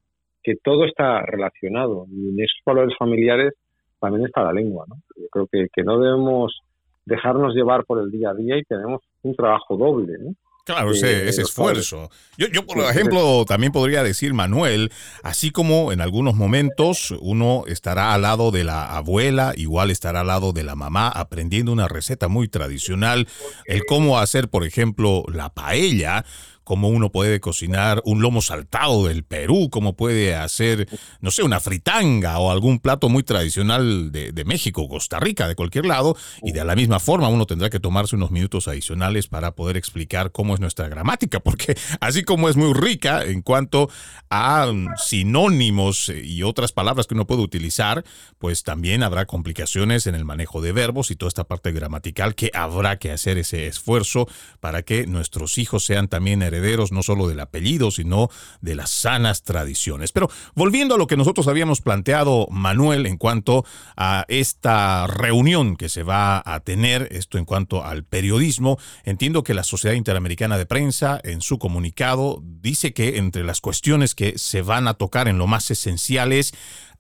que 0.45 0.55
todo 0.63 0.85
está 0.85 1.23
relacionado 1.23 2.07
y 2.09 2.29
en 2.29 2.41
esos 2.41 2.61
valores 2.65 2.97
familiares 2.97 3.55
también 3.99 4.27
está 4.27 4.45
la 4.45 4.53
lengua. 4.53 4.85
¿no? 4.89 4.97
Yo 5.17 5.27
creo 5.31 5.49
que, 5.51 5.67
que 5.73 5.83
no 5.83 5.99
debemos 5.99 6.61
dejarnos 7.05 7.55
llevar 7.55 7.85
por 7.85 8.01
el 8.01 8.13
día 8.13 8.31
a 8.31 8.35
día 8.35 8.59
y 8.59 8.63
tenemos 8.63 9.03
un 9.23 9.35
trabajo 9.35 9.77
doble. 9.77 10.19
¿no? 10.21 10.35
Claro, 10.67 10.91
ese, 10.91 11.29
ese 11.29 11.43
esfuerzo. 11.43 12.11
Yo, 12.37 12.49
yo, 12.49 12.67
por 12.67 12.81
ejemplo, 12.91 13.45
también 13.47 13.71
podría 13.71 14.03
decir, 14.03 14.35
Manuel, 14.35 14.91
así 15.23 15.53
como 15.53 15.93
en 15.93 16.01
algunos 16.01 16.35
momentos 16.35 17.15
uno 17.21 17.63
estará 17.69 18.13
al 18.13 18.23
lado 18.23 18.51
de 18.51 18.65
la 18.65 18.97
abuela, 18.97 19.53
igual 19.57 19.93
estará 19.93 20.23
al 20.23 20.27
lado 20.27 20.53
de 20.53 20.65
la 20.65 20.75
mamá, 20.75 21.07
aprendiendo 21.09 21.71
una 21.71 21.87
receta 21.87 22.27
muy 22.27 22.49
tradicional, 22.49 23.29
el 23.67 23.85
cómo 23.87 24.19
hacer, 24.19 24.49
por 24.49 24.67
ejemplo, 24.67 25.23
la 25.33 25.51
paella, 25.51 26.25
cómo 26.67 26.89
uno 26.89 27.13
puede 27.13 27.39
cocinar 27.39 28.03
un 28.05 28.21
lomo 28.21 28.43
saltado 28.43 29.07
del 29.07 29.23
Perú, 29.23 29.69
cómo 29.71 29.95
puede 29.95 30.35
hacer, 30.35 30.89
no 31.21 31.31
sé, 31.31 31.45
una 31.45 31.61
fritanga 31.61 32.41
o 32.41 32.51
algún 32.51 32.81
plato 32.81 33.09
muy 33.09 33.23
tradicional 33.23 34.11
de, 34.11 34.33
de, 34.33 34.45
México, 34.45 34.89
Costa 34.89 35.21
Rica, 35.21 35.47
de 35.47 35.55
cualquier 35.55 35.87
lado. 35.87 36.17
Y 36.43 36.51
de 36.51 36.65
la 36.65 36.75
misma 36.75 36.99
forma 36.99 37.29
uno 37.29 37.47
tendrá 37.47 37.71
que 37.71 37.79
tomarse 37.79 38.17
unos 38.17 38.33
minutos 38.33 38.67
adicionales 38.67 39.29
para 39.29 39.55
poder 39.55 39.77
explicar 39.77 40.33
cómo 40.33 40.55
es 40.55 40.61
nuestra 40.61 40.89
gramática, 40.89 41.39
porque 41.39 41.79
así 42.01 42.25
como 42.25 42.49
es 42.49 42.57
muy 42.57 42.73
rica 42.75 43.23
en 43.23 43.43
cuanto 43.43 43.89
a 44.29 44.67
sinónimos 44.97 46.09
y 46.09 46.43
otras 46.43 46.73
palabras 46.73 47.07
que 47.07 47.15
uno 47.15 47.29
puede 47.29 47.43
utilizar, 47.43 48.05
pues 48.39 48.65
también 48.65 49.05
habrá 49.05 49.27
complicaciones 49.27 50.09
en 50.09 50.17
el 50.17 50.25
manejo 50.25 50.61
de 50.61 50.73
verbos 50.73 51.13
y 51.13 51.15
toda 51.15 51.29
esta 51.29 51.45
parte 51.45 51.71
gramatical 51.71 52.35
que 52.35 52.51
habrá 52.55 52.99
que 52.99 53.13
hacer 53.13 53.39
ese 53.39 53.69
esfuerzo 53.69 54.27
para 54.59 54.83
que 54.83 55.07
nuestros 55.07 55.59
hijos 55.59 55.85
sean 55.85 56.09
también 56.09 56.43
herederos 56.43 56.56
no 56.93 57.03
solo 57.03 57.29
del 57.29 57.41
apellido, 57.41 57.91
sino 57.91 58.29
de 58.61 58.75
las 58.75 58.91
sanas 58.91 59.43
tradiciones. 59.43 60.13
Pero 60.13 60.29
volviendo 60.55 60.95
a 60.95 60.99
lo 60.99 61.07
que 61.07 61.17
nosotros 61.17 61.49
habíamos 61.49 61.81
planteado, 61.81 62.49
Manuel, 62.51 63.07
en 63.07 63.17
cuanto 63.17 63.65
a 63.97 64.25
esta 64.29 65.07
reunión 65.07 65.77
que 65.77 65.89
se 65.89 66.03
va 66.03 66.43
a 66.45 66.61
tener, 66.61 67.09
esto 67.11 67.39
en 67.39 67.45
cuanto 67.45 67.85
al 67.85 68.05
periodismo, 68.05 68.79
entiendo 69.05 69.43
que 69.43 69.55
la 69.55 69.65
Sociedad 69.65 69.95
Interamericana 69.95 70.59
de 70.59 70.67
Prensa 70.67 71.21
en 71.25 71.41
su 71.41 71.59
comunicado 71.59 72.43
dice 72.43 72.93
que 72.93 73.19
entre 73.19 73.45
las 73.45 73.61
cuestiones 73.61 74.15
que 74.15 74.39
se 74.39 74.63
van 74.63 74.89
a 74.89 74.95
tocar 74.95 75.29
en 75.29 75.39
lo 75.39 75.47
más 75.47 75.71
esenciales 75.71 76.53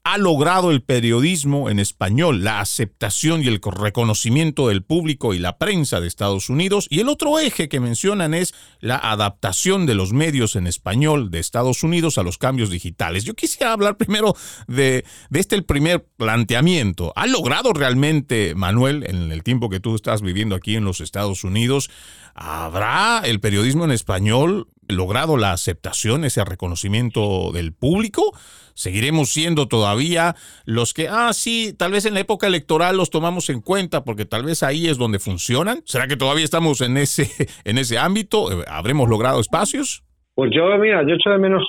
ha 0.06 0.18
logrado 0.18 0.70
el 0.70 0.82
periodismo 0.82 1.68
en 1.68 1.80
español, 1.80 2.44
la 2.44 2.60
aceptación 2.60 3.42
y 3.42 3.48
el 3.48 3.60
reconocimiento 3.60 4.68
del 4.68 4.84
público 4.84 5.34
y 5.34 5.40
la 5.40 5.58
prensa 5.58 6.00
de 6.00 6.06
Estados 6.06 6.48
Unidos. 6.48 6.86
Y 6.90 7.00
el 7.00 7.08
otro 7.08 7.40
eje 7.40 7.68
que 7.68 7.80
mencionan 7.80 8.32
es 8.32 8.54
la 8.78 8.98
adaptación 8.98 9.45
de 9.46 9.94
los 9.94 10.12
medios 10.12 10.56
en 10.56 10.66
español 10.66 11.30
de 11.30 11.38
Estados 11.38 11.82
Unidos 11.82 12.18
a 12.18 12.22
los 12.22 12.36
cambios 12.36 12.68
digitales. 12.68 13.24
Yo 13.24 13.34
quisiera 13.34 13.72
hablar 13.72 13.96
primero 13.96 14.34
de, 14.66 15.04
de 15.30 15.40
este 15.40 15.54
el 15.54 15.64
primer 15.64 16.04
planteamiento. 16.16 17.12
¿Ha 17.16 17.26
logrado 17.26 17.72
realmente, 17.72 18.54
Manuel, 18.54 19.04
en 19.06 19.30
el 19.30 19.42
tiempo 19.42 19.70
que 19.70 19.80
tú 19.80 19.94
estás 19.94 20.20
viviendo 20.20 20.56
aquí 20.56 20.76
en 20.76 20.84
los 20.84 21.00
Estados 21.00 21.44
Unidos, 21.44 21.90
¿habrá 22.34 23.22
el 23.24 23.40
periodismo 23.40 23.84
en 23.84 23.92
español 23.92 24.68
logrado 24.88 25.36
la 25.36 25.52
aceptación, 25.52 26.24
ese 26.24 26.44
reconocimiento 26.44 27.52
del 27.52 27.72
público? 27.72 28.34
Seguiremos 28.76 29.30
siendo 29.32 29.66
todavía 29.66 30.34
los 30.64 30.94
que, 30.94 31.08
ah, 31.08 31.32
sí, 31.32 31.74
tal 31.76 31.92
vez 31.92 32.06
en 32.06 32.14
la 32.14 32.20
época 32.20 32.46
electoral 32.46 32.96
los 32.96 33.10
tomamos 33.10 33.50
en 33.50 33.60
cuenta 33.60 34.04
porque 34.04 34.26
tal 34.26 34.44
vez 34.44 34.62
ahí 34.62 34.86
es 34.86 34.98
donde 34.98 35.18
funcionan. 35.18 35.78
¿Será 35.84 36.06
que 36.06 36.16
todavía 36.16 36.44
estamos 36.44 36.80
en 36.82 36.96
ese, 36.96 37.24
en 37.64 37.78
ese 37.78 37.98
ámbito? 37.98 38.48
¿Habremos 38.68 39.08
logrado 39.08 39.40
espacios? 39.40 40.04
Pues 40.34 40.50
yo, 40.54 40.64
mira, 40.78 41.02
yo 41.02 41.14
echo 41.14 41.30
de 41.30 41.38
menos, 41.38 41.64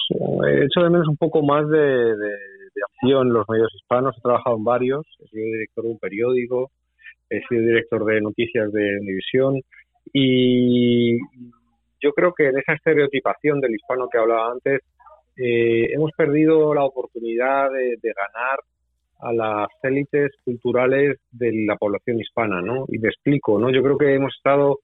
he 0.46 0.66
hecho 0.66 0.82
de 0.82 0.90
menos 0.90 1.08
un 1.08 1.18
poco 1.18 1.42
más 1.42 1.68
de, 1.70 1.80
de, 1.80 2.14
de 2.76 2.82
acción 2.92 3.28
en 3.28 3.34
los 3.34 3.46
medios 3.50 3.74
hispanos. 3.74 4.16
He 4.18 4.22
trabajado 4.22 4.58
en 4.58 4.64
varios, 4.66 5.06
he 5.20 5.28
sido 5.30 5.46
director 5.46 5.84
de 5.86 5.90
un 5.92 6.00
periódico, 6.00 6.72
he 7.30 7.40
sido 7.48 7.62
director 7.62 8.06
de 8.06 8.22
noticias 8.22 8.72
de 8.74 9.00
Univisión 9.00 9.62
y 10.14 11.18
yo 12.02 12.12
creo 12.14 12.34
que 12.34 12.48
en 12.48 12.58
esa 12.58 12.74
estereotipación 12.74 13.60
del 13.60 13.76
hispano 13.76 14.08
que 14.12 14.18
hablaba 14.18 14.52
antes, 14.52 14.82
eh, 15.38 15.94
hemos 15.94 16.12
perdido 16.14 16.74
la 16.74 16.84
oportunidad 16.84 17.70
de, 17.72 17.98
ganar 18.02 18.60
a 19.20 19.34
las 19.34 19.68
élites 19.84 20.32
culturales 20.44 21.18
de 21.32 21.66
la 21.66 21.76
población 21.76 22.20
hispana, 22.20 22.62
¿no? 22.62 22.86
Y 22.88 22.98
me 23.00 23.10
explico, 23.10 23.60
¿no? 23.60 23.72
Yo 23.72 23.84
creo 23.84 23.98
que 23.98 24.16
hemos 24.16 24.36
estado, 24.36 24.80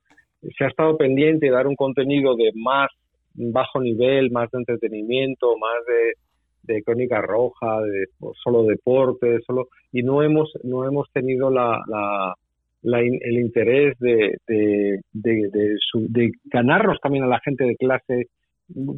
se 0.57 0.63
ha 0.63 0.67
estado 0.67 0.97
pendiente 0.97 1.47
de 1.47 1.51
dar 1.51 1.67
un 1.67 1.75
contenido 1.75 2.35
de 2.35 2.51
más 2.55 2.89
bajo 3.33 3.81
nivel, 3.81 4.31
más 4.31 4.49
de 4.51 4.59
entretenimiento, 4.59 5.57
más 5.57 5.85
de, 5.87 6.73
de 6.73 6.83
crónica 6.83 7.21
roja, 7.21 7.81
de 7.81 8.05
solo 8.43 8.63
deporte, 8.63 9.39
solo 9.45 9.67
y 9.91 10.03
no 10.03 10.23
hemos 10.23 10.51
no 10.63 10.87
hemos 10.87 11.11
tenido 11.11 11.49
la, 11.49 11.81
la, 11.87 12.35
la 12.83 12.99
el 12.99 13.39
interés 13.39 13.97
de 13.99 14.37
de, 14.47 14.99
de, 15.13 15.49
de, 15.51 15.75
su, 15.79 16.05
de 16.09 16.31
ganarnos 16.45 16.99
también 17.01 17.23
a 17.23 17.27
la 17.27 17.39
gente 17.39 17.65
de 17.65 17.75
clase 17.75 18.27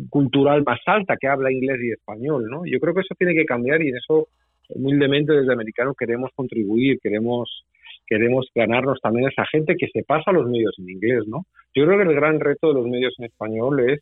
cultural 0.10 0.64
más 0.64 0.80
alta 0.86 1.16
que 1.20 1.28
habla 1.28 1.52
inglés 1.52 1.80
y 1.82 1.92
español, 1.92 2.48
¿no? 2.50 2.66
Yo 2.66 2.80
creo 2.80 2.94
que 2.94 3.02
eso 3.02 3.16
tiene 3.18 3.34
que 3.34 3.46
cambiar 3.46 3.82
y 3.82 3.90
en 3.90 3.98
eso 3.98 4.28
humildemente 4.70 5.34
desde 5.34 5.54
americano 5.54 5.94
queremos 5.94 6.32
contribuir, 6.36 7.00
queremos 7.02 7.66
queremos 8.08 8.48
ganarnos 8.54 9.00
también 9.02 9.26
a 9.26 9.30
esa 9.30 9.46
gente 9.52 9.76
que 9.78 9.88
se 9.88 10.04
pasa 10.04 10.30
a 10.30 10.34
los 10.34 10.48
medios 10.48 10.76
en 10.78 10.90
inglés, 10.90 11.24
¿no? 11.28 11.46
Yo 11.74 11.86
creo 11.86 11.98
que 11.98 12.10
el 12.10 12.16
gran 12.16 12.40
reto 12.40 12.68
de 12.68 12.76
los 12.76 12.88
medios 12.88 13.16
en 13.18 13.26
español 13.26 13.80
es 13.90 14.02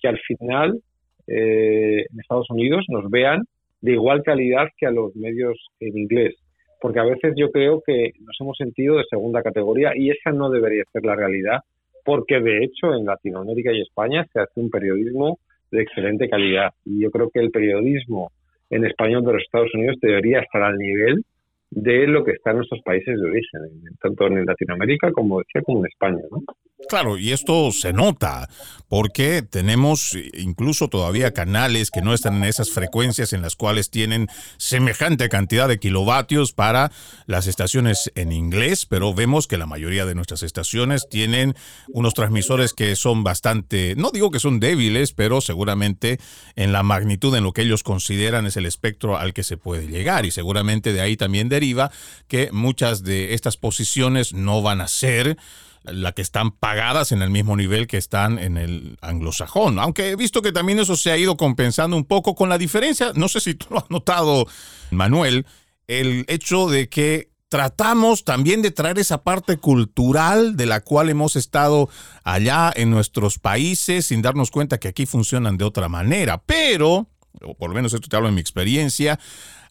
que 0.00 0.08
al 0.08 0.18
final 0.20 0.80
eh, 1.26 2.06
en 2.10 2.20
Estados 2.20 2.48
Unidos 2.50 2.84
nos 2.88 3.10
vean 3.10 3.42
de 3.80 3.92
igual 3.92 4.22
calidad 4.22 4.68
que 4.78 4.86
a 4.86 4.90
los 4.90 5.16
medios 5.16 5.58
en 5.80 5.98
inglés, 5.98 6.36
porque 6.80 7.00
a 7.00 7.04
veces 7.04 7.34
yo 7.36 7.50
creo 7.50 7.82
que 7.84 8.12
nos 8.20 8.36
hemos 8.40 8.56
sentido 8.56 8.98
de 8.98 9.04
segunda 9.10 9.42
categoría 9.42 9.92
y 9.96 10.10
esa 10.10 10.30
no 10.30 10.50
debería 10.50 10.84
ser 10.92 11.04
la 11.04 11.16
realidad 11.16 11.60
porque 12.04 12.40
de 12.40 12.64
hecho 12.64 12.94
en 12.94 13.04
Latinoamérica 13.04 13.72
y 13.72 13.82
España 13.82 14.26
se 14.32 14.40
hace 14.40 14.60
un 14.60 14.70
periodismo 14.70 15.38
de 15.70 15.82
excelente 15.82 16.28
calidad. 16.28 16.70
Y 16.84 17.02
yo 17.02 17.10
creo 17.10 17.30
que 17.30 17.40
el 17.40 17.50
periodismo 17.50 18.32
en 18.70 18.84
español 18.84 19.24
de 19.24 19.32
los 19.34 19.42
Estados 19.42 19.74
Unidos 19.74 19.96
debería 20.00 20.40
estar 20.40 20.62
al 20.62 20.76
nivel 20.76 21.24
de 21.70 22.06
lo 22.06 22.24
que 22.24 22.32
está 22.32 22.50
en 22.50 22.56
nuestros 22.58 22.82
países 22.82 23.20
de 23.20 23.26
origen, 23.26 23.60
tanto 24.02 24.26
en 24.26 24.44
Latinoamérica 24.44 25.12
como 25.12 25.40
como 25.64 25.80
en 25.80 25.86
España, 25.86 26.22
¿no? 26.30 26.42
Claro, 26.88 27.18
y 27.18 27.32
esto 27.32 27.70
se 27.72 27.92
nota 27.92 28.48
porque 28.88 29.42
tenemos 29.42 30.16
incluso 30.34 30.88
todavía 30.88 31.32
canales 31.32 31.90
que 31.90 32.02
no 32.02 32.14
están 32.14 32.36
en 32.36 32.44
esas 32.44 32.70
frecuencias 32.70 33.32
en 33.32 33.42
las 33.42 33.54
cuales 33.54 33.90
tienen 33.90 34.26
semejante 34.56 35.28
cantidad 35.28 35.68
de 35.68 35.78
kilovatios 35.78 36.52
para 36.52 36.90
las 37.26 37.46
estaciones 37.46 38.10
en 38.16 38.32
inglés, 38.32 38.86
pero 38.86 39.14
vemos 39.14 39.46
que 39.46 39.58
la 39.58 39.66
mayoría 39.66 40.06
de 40.06 40.16
nuestras 40.16 40.42
estaciones 40.42 41.06
tienen 41.08 41.54
unos 41.88 42.14
transmisores 42.14 42.72
que 42.72 42.96
son 42.96 43.22
bastante, 43.22 43.94
no 43.96 44.10
digo 44.10 44.32
que 44.32 44.40
son 44.40 44.58
débiles, 44.58 45.12
pero 45.12 45.40
seguramente 45.40 46.18
en 46.56 46.72
la 46.72 46.82
magnitud 46.82 47.36
en 47.36 47.44
lo 47.44 47.52
que 47.52 47.62
ellos 47.62 47.84
consideran 47.84 48.46
es 48.46 48.56
el 48.56 48.66
espectro 48.66 49.16
al 49.16 49.32
que 49.32 49.44
se 49.44 49.56
puede 49.56 49.86
llegar 49.86 50.26
y 50.26 50.32
seguramente 50.32 50.92
de 50.92 51.00
ahí 51.00 51.16
también 51.16 51.48
deriva 51.60 51.90
que 52.26 52.50
muchas 52.52 53.02
de 53.02 53.34
estas 53.34 53.56
posiciones 53.56 54.32
no 54.32 54.62
van 54.62 54.80
a 54.80 54.88
ser 54.88 55.36
la 55.84 56.12
que 56.12 56.22
están 56.22 56.50
pagadas 56.50 57.12
en 57.12 57.22
el 57.22 57.30
mismo 57.30 57.56
nivel 57.56 57.86
que 57.86 57.96
están 57.96 58.38
en 58.38 58.56
el 58.56 58.98
anglosajón. 59.00 59.78
Aunque 59.78 60.10
he 60.10 60.16
visto 60.16 60.42
que 60.42 60.52
también 60.52 60.78
eso 60.78 60.96
se 60.96 61.10
ha 61.10 61.16
ido 61.16 61.36
compensando 61.36 61.96
un 61.96 62.04
poco 62.04 62.34
con 62.34 62.48
la 62.48 62.58
diferencia, 62.58 63.12
no 63.14 63.28
sé 63.28 63.40
si 63.40 63.54
tú 63.54 63.66
lo 63.70 63.78
has 63.78 63.90
notado, 63.90 64.46
Manuel, 64.90 65.46
el 65.86 66.24
hecho 66.28 66.68
de 66.68 66.88
que 66.88 67.30
tratamos 67.48 68.24
también 68.24 68.62
de 68.62 68.70
traer 68.70 68.98
esa 68.98 69.22
parte 69.22 69.56
cultural 69.56 70.56
de 70.56 70.66
la 70.66 70.80
cual 70.80 71.08
hemos 71.08 71.34
estado 71.34 71.88
allá 72.22 72.72
en 72.74 72.90
nuestros 72.90 73.38
países 73.38 74.06
sin 74.06 74.22
darnos 74.22 74.50
cuenta 74.50 74.78
que 74.78 74.88
aquí 74.88 75.04
funcionan 75.04 75.58
de 75.58 75.64
otra 75.64 75.88
manera. 75.88 76.42
Pero, 76.46 77.08
o 77.42 77.54
por 77.54 77.70
lo 77.70 77.74
menos 77.74 77.92
esto 77.92 78.08
te 78.08 78.16
hablo 78.16 78.28
en 78.28 78.34
mi 78.34 78.40
experiencia, 78.40 79.18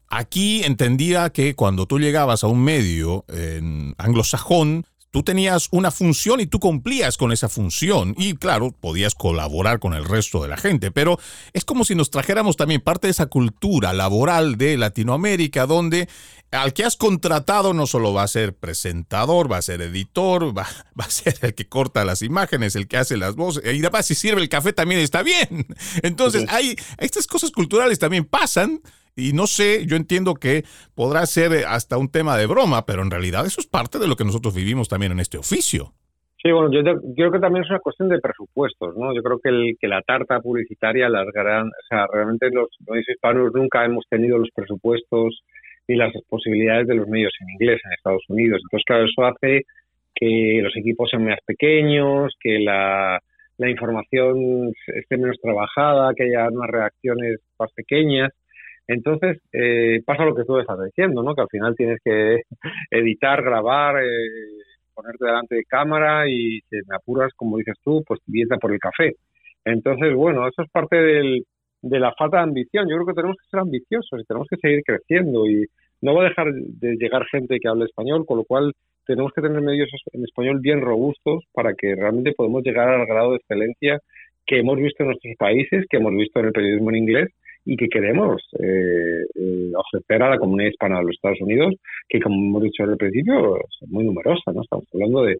Aquí 0.09 0.63
entendía 0.63 1.29
que 1.29 1.55
cuando 1.55 1.85
tú 1.85 1.99
llegabas 1.99 2.43
a 2.43 2.47
un 2.47 2.63
medio 2.63 3.25
en 3.27 3.93
anglosajón, 3.97 4.85
tú 5.11 5.23
tenías 5.23 5.67
una 5.71 5.91
función 5.91 6.39
y 6.39 6.47
tú 6.47 6.59
cumplías 6.59 7.17
con 7.17 7.31
esa 7.31 7.49
función. 7.49 8.15
Y 8.17 8.35
claro, 8.35 8.71
podías 8.71 9.15
colaborar 9.15 9.79
con 9.79 9.93
el 9.93 10.05
resto 10.05 10.41
de 10.41 10.49
la 10.49 10.57
gente, 10.57 10.91
pero 10.91 11.19
es 11.53 11.65
como 11.65 11.85
si 11.85 11.95
nos 11.95 12.11
trajéramos 12.11 12.57
también 12.57 12.81
parte 12.81 13.07
de 13.07 13.11
esa 13.11 13.27
cultura 13.27 13.93
laboral 13.93 14.57
de 14.57 14.77
Latinoamérica, 14.77 15.65
donde 15.65 16.07
al 16.51 16.73
que 16.73 16.83
has 16.83 16.97
contratado 16.97 17.73
no 17.73 17.85
solo 17.85 18.13
va 18.13 18.23
a 18.23 18.27
ser 18.27 18.55
presentador, 18.55 19.51
va 19.51 19.57
a 19.57 19.61
ser 19.61 19.81
editor, 19.81 20.57
va, 20.57 20.65
va, 20.99 21.05
a 21.05 21.09
ser 21.09 21.35
el 21.41 21.53
que 21.53 21.67
corta 21.67 22.05
las 22.05 22.21
imágenes, 22.21 22.75
el 22.75 22.87
que 22.87 22.97
hace 22.97 23.17
las 23.17 23.35
voces, 23.35 23.63
y 23.65 23.79
además 23.79 24.05
si 24.05 24.15
sirve 24.15 24.41
el 24.41 24.49
café 24.49 24.73
también 24.73 25.01
está 25.01 25.23
bien. 25.23 25.67
Entonces, 26.03 26.45
hay, 26.49 26.75
estas 26.97 27.27
cosas 27.27 27.51
culturales 27.51 27.99
también 27.99 28.25
pasan. 28.25 28.81
Y 29.15 29.33
no 29.33 29.47
sé, 29.47 29.85
yo 29.85 29.97
entiendo 29.97 30.35
que 30.35 30.63
podrá 30.95 31.25
ser 31.25 31.65
hasta 31.67 31.97
un 31.97 32.09
tema 32.09 32.37
de 32.37 32.45
broma, 32.45 32.85
pero 32.85 33.01
en 33.01 33.11
realidad 33.11 33.45
eso 33.45 33.59
es 33.59 33.67
parte 33.67 33.99
de 33.99 34.07
lo 34.07 34.15
que 34.15 34.23
nosotros 34.23 34.55
vivimos 34.55 34.87
también 34.87 35.11
en 35.11 35.19
este 35.19 35.37
oficio. 35.37 35.93
Sí, 36.41 36.51
bueno, 36.53 36.71
yo, 36.71 36.81
creo 37.15 37.31
que 37.33 37.39
también 37.39 37.65
es 37.65 37.69
una 37.69 37.79
cuestión 37.79 38.07
de 38.07 38.19
presupuestos, 38.19 38.95
¿no? 38.95 39.13
Yo 39.13 39.21
creo 39.21 39.39
que, 39.43 39.49
el, 39.49 39.75
que 39.77 39.89
la 39.89 40.01
tarta 40.03 40.39
publicitaria, 40.39 41.09
las 41.09 41.27
gran, 41.33 41.67
o 41.67 41.85
sea, 41.89 42.07
realmente 42.07 42.49
los 42.49 42.69
medios 42.87 43.09
hispanos 43.09 43.51
nunca 43.53 43.83
hemos 43.83 44.05
tenido 44.09 44.37
los 44.37 44.49
presupuestos 44.55 45.41
y 45.89 45.95
las 45.95 46.13
posibilidades 46.29 46.87
de 46.87 46.93
los 46.93 47.07
medios 47.07 47.33
en 47.41 47.49
inglés 47.49 47.81
en 47.83 47.93
Estados 47.93 48.23
Unidos. 48.29 48.61
Entonces, 48.63 48.85
claro, 48.85 49.05
eso 49.05 49.25
hace 49.25 49.63
que 50.13 50.59
los 50.61 50.75
equipos 50.77 51.09
sean 51.09 51.25
más 51.25 51.39
pequeños, 51.45 52.35
que 52.39 52.59
la, 52.59 53.19
la 53.57 53.69
información 53.69 54.71
esté 54.85 55.17
menos 55.17 55.37
trabajada, 55.41 56.13
que 56.13 56.25
haya 56.25 56.47
unas 56.49 56.69
reacciones 56.69 57.39
más 57.57 57.71
pequeñas. 57.73 58.29
Entonces, 58.87 59.39
eh, 59.51 60.01
pasa 60.05 60.25
lo 60.25 60.35
que 60.35 60.43
tú 60.43 60.59
estás 60.59 60.77
diciendo, 60.85 61.23
¿no? 61.23 61.33
Que 61.33 61.41
al 61.41 61.49
final 61.49 61.75
tienes 61.75 61.99
que 62.05 62.41
editar, 62.91 63.41
grabar, 63.41 64.03
eh, 64.03 64.07
ponerte 64.93 65.25
delante 65.25 65.55
de 65.55 65.63
cámara 65.63 66.29
y 66.29 66.59
si 66.69 66.75
me 66.87 66.97
apuras, 66.97 67.33
como 67.35 67.57
dices 67.57 67.77
tú, 67.83 68.03
pues 68.05 68.19
dieta 68.27 68.57
por 68.57 68.71
el 68.71 68.79
café. 68.79 69.13
Entonces, 69.65 70.13
bueno, 70.13 70.47
eso 70.47 70.61
es 70.61 70.69
parte 70.69 70.97
del, 70.97 71.45
de 71.81 71.99
la 71.99 72.13
falta 72.13 72.37
de 72.37 72.43
ambición. 72.43 72.87
Yo 72.87 72.95
creo 72.97 73.07
que 73.07 73.13
tenemos 73.13 73.37
que 73.37 73.49
ser 73.49 73.59
ambiciosos 73.59 74.21
y 74.21 74.25
tenemos 74.25 74.47
que 74.47 74.57
seguir 74.57 74.83
creciendo 74.85 75.47
y 75.47 75.65
no 76.01 76.15
va 76.15 76.25
a 76.25 76.29
dejar 76.29 76.53
de 76.53 76.95
llegar 76.95 77.25
gente 77.25 77.59
que 77.59 77.67
hable 77.67 77.85
español, 77.85 78.25
con 78.25 78.37
lo 78.37 78.43
cual 78.43 78.73
tenemos 79.05 79.31
que 79.33 79.41
tener 79.41 79.61
medios 79.61 79.89
en 80.13 80.23
español 80.23 80.59
bien 80.61 80.81
robustos 80.81 81.43
para 81.53 81.73
que 81.73 81.95
realmente 81.95 82.33
podamos 82.33 82.63
llegar 82.63 82.89
al 82.89 83.07
grado 83.07 83.31
de 83.31 83.37
excelencia 83.37 83.99
que 84.45 84.59
hemos 84.59 84.77
visto 84.77 85.03
en 85.03 85.09
nuestros 85.09 85.35
países, 85.37 85.85
que 85.89 85.97
hemos 85.97 86.13
visto 86.13 86.39
en 86.39 86.45
el 86.47 86.51
periodismo 86.51 86.89
en 86.89 86.95
inglés 86.97 87.29
y 87.65 87.75
que 87.75 87.87
queremos 87.87 88.41
eh, 88.59 89.25
eh, 89.35 89.71
ofrecer 89.75 90.23
a 90.23 90.29
la 90.29 90.39
comunidad 90.39 90.69
hispana 90.69 90.99
de 90.99 91.05
los 91.05 91.15
Estados 91.15 91.41
Unidos, 91.41 91.75
que 92.07 92.19
como 92.19 92.35
hemos 92.35 92.63
dicho 92.63 92.83
al 92.83 92.97
principio, 92.97 93.57
es 93.57 93.89
muy 93.89 94.05
numerosa, 94.05 94.51
¿no? 94.51 94.61
Estamos 94.61 94.85
hablando 94.93 95.23
de, 95.23 95.37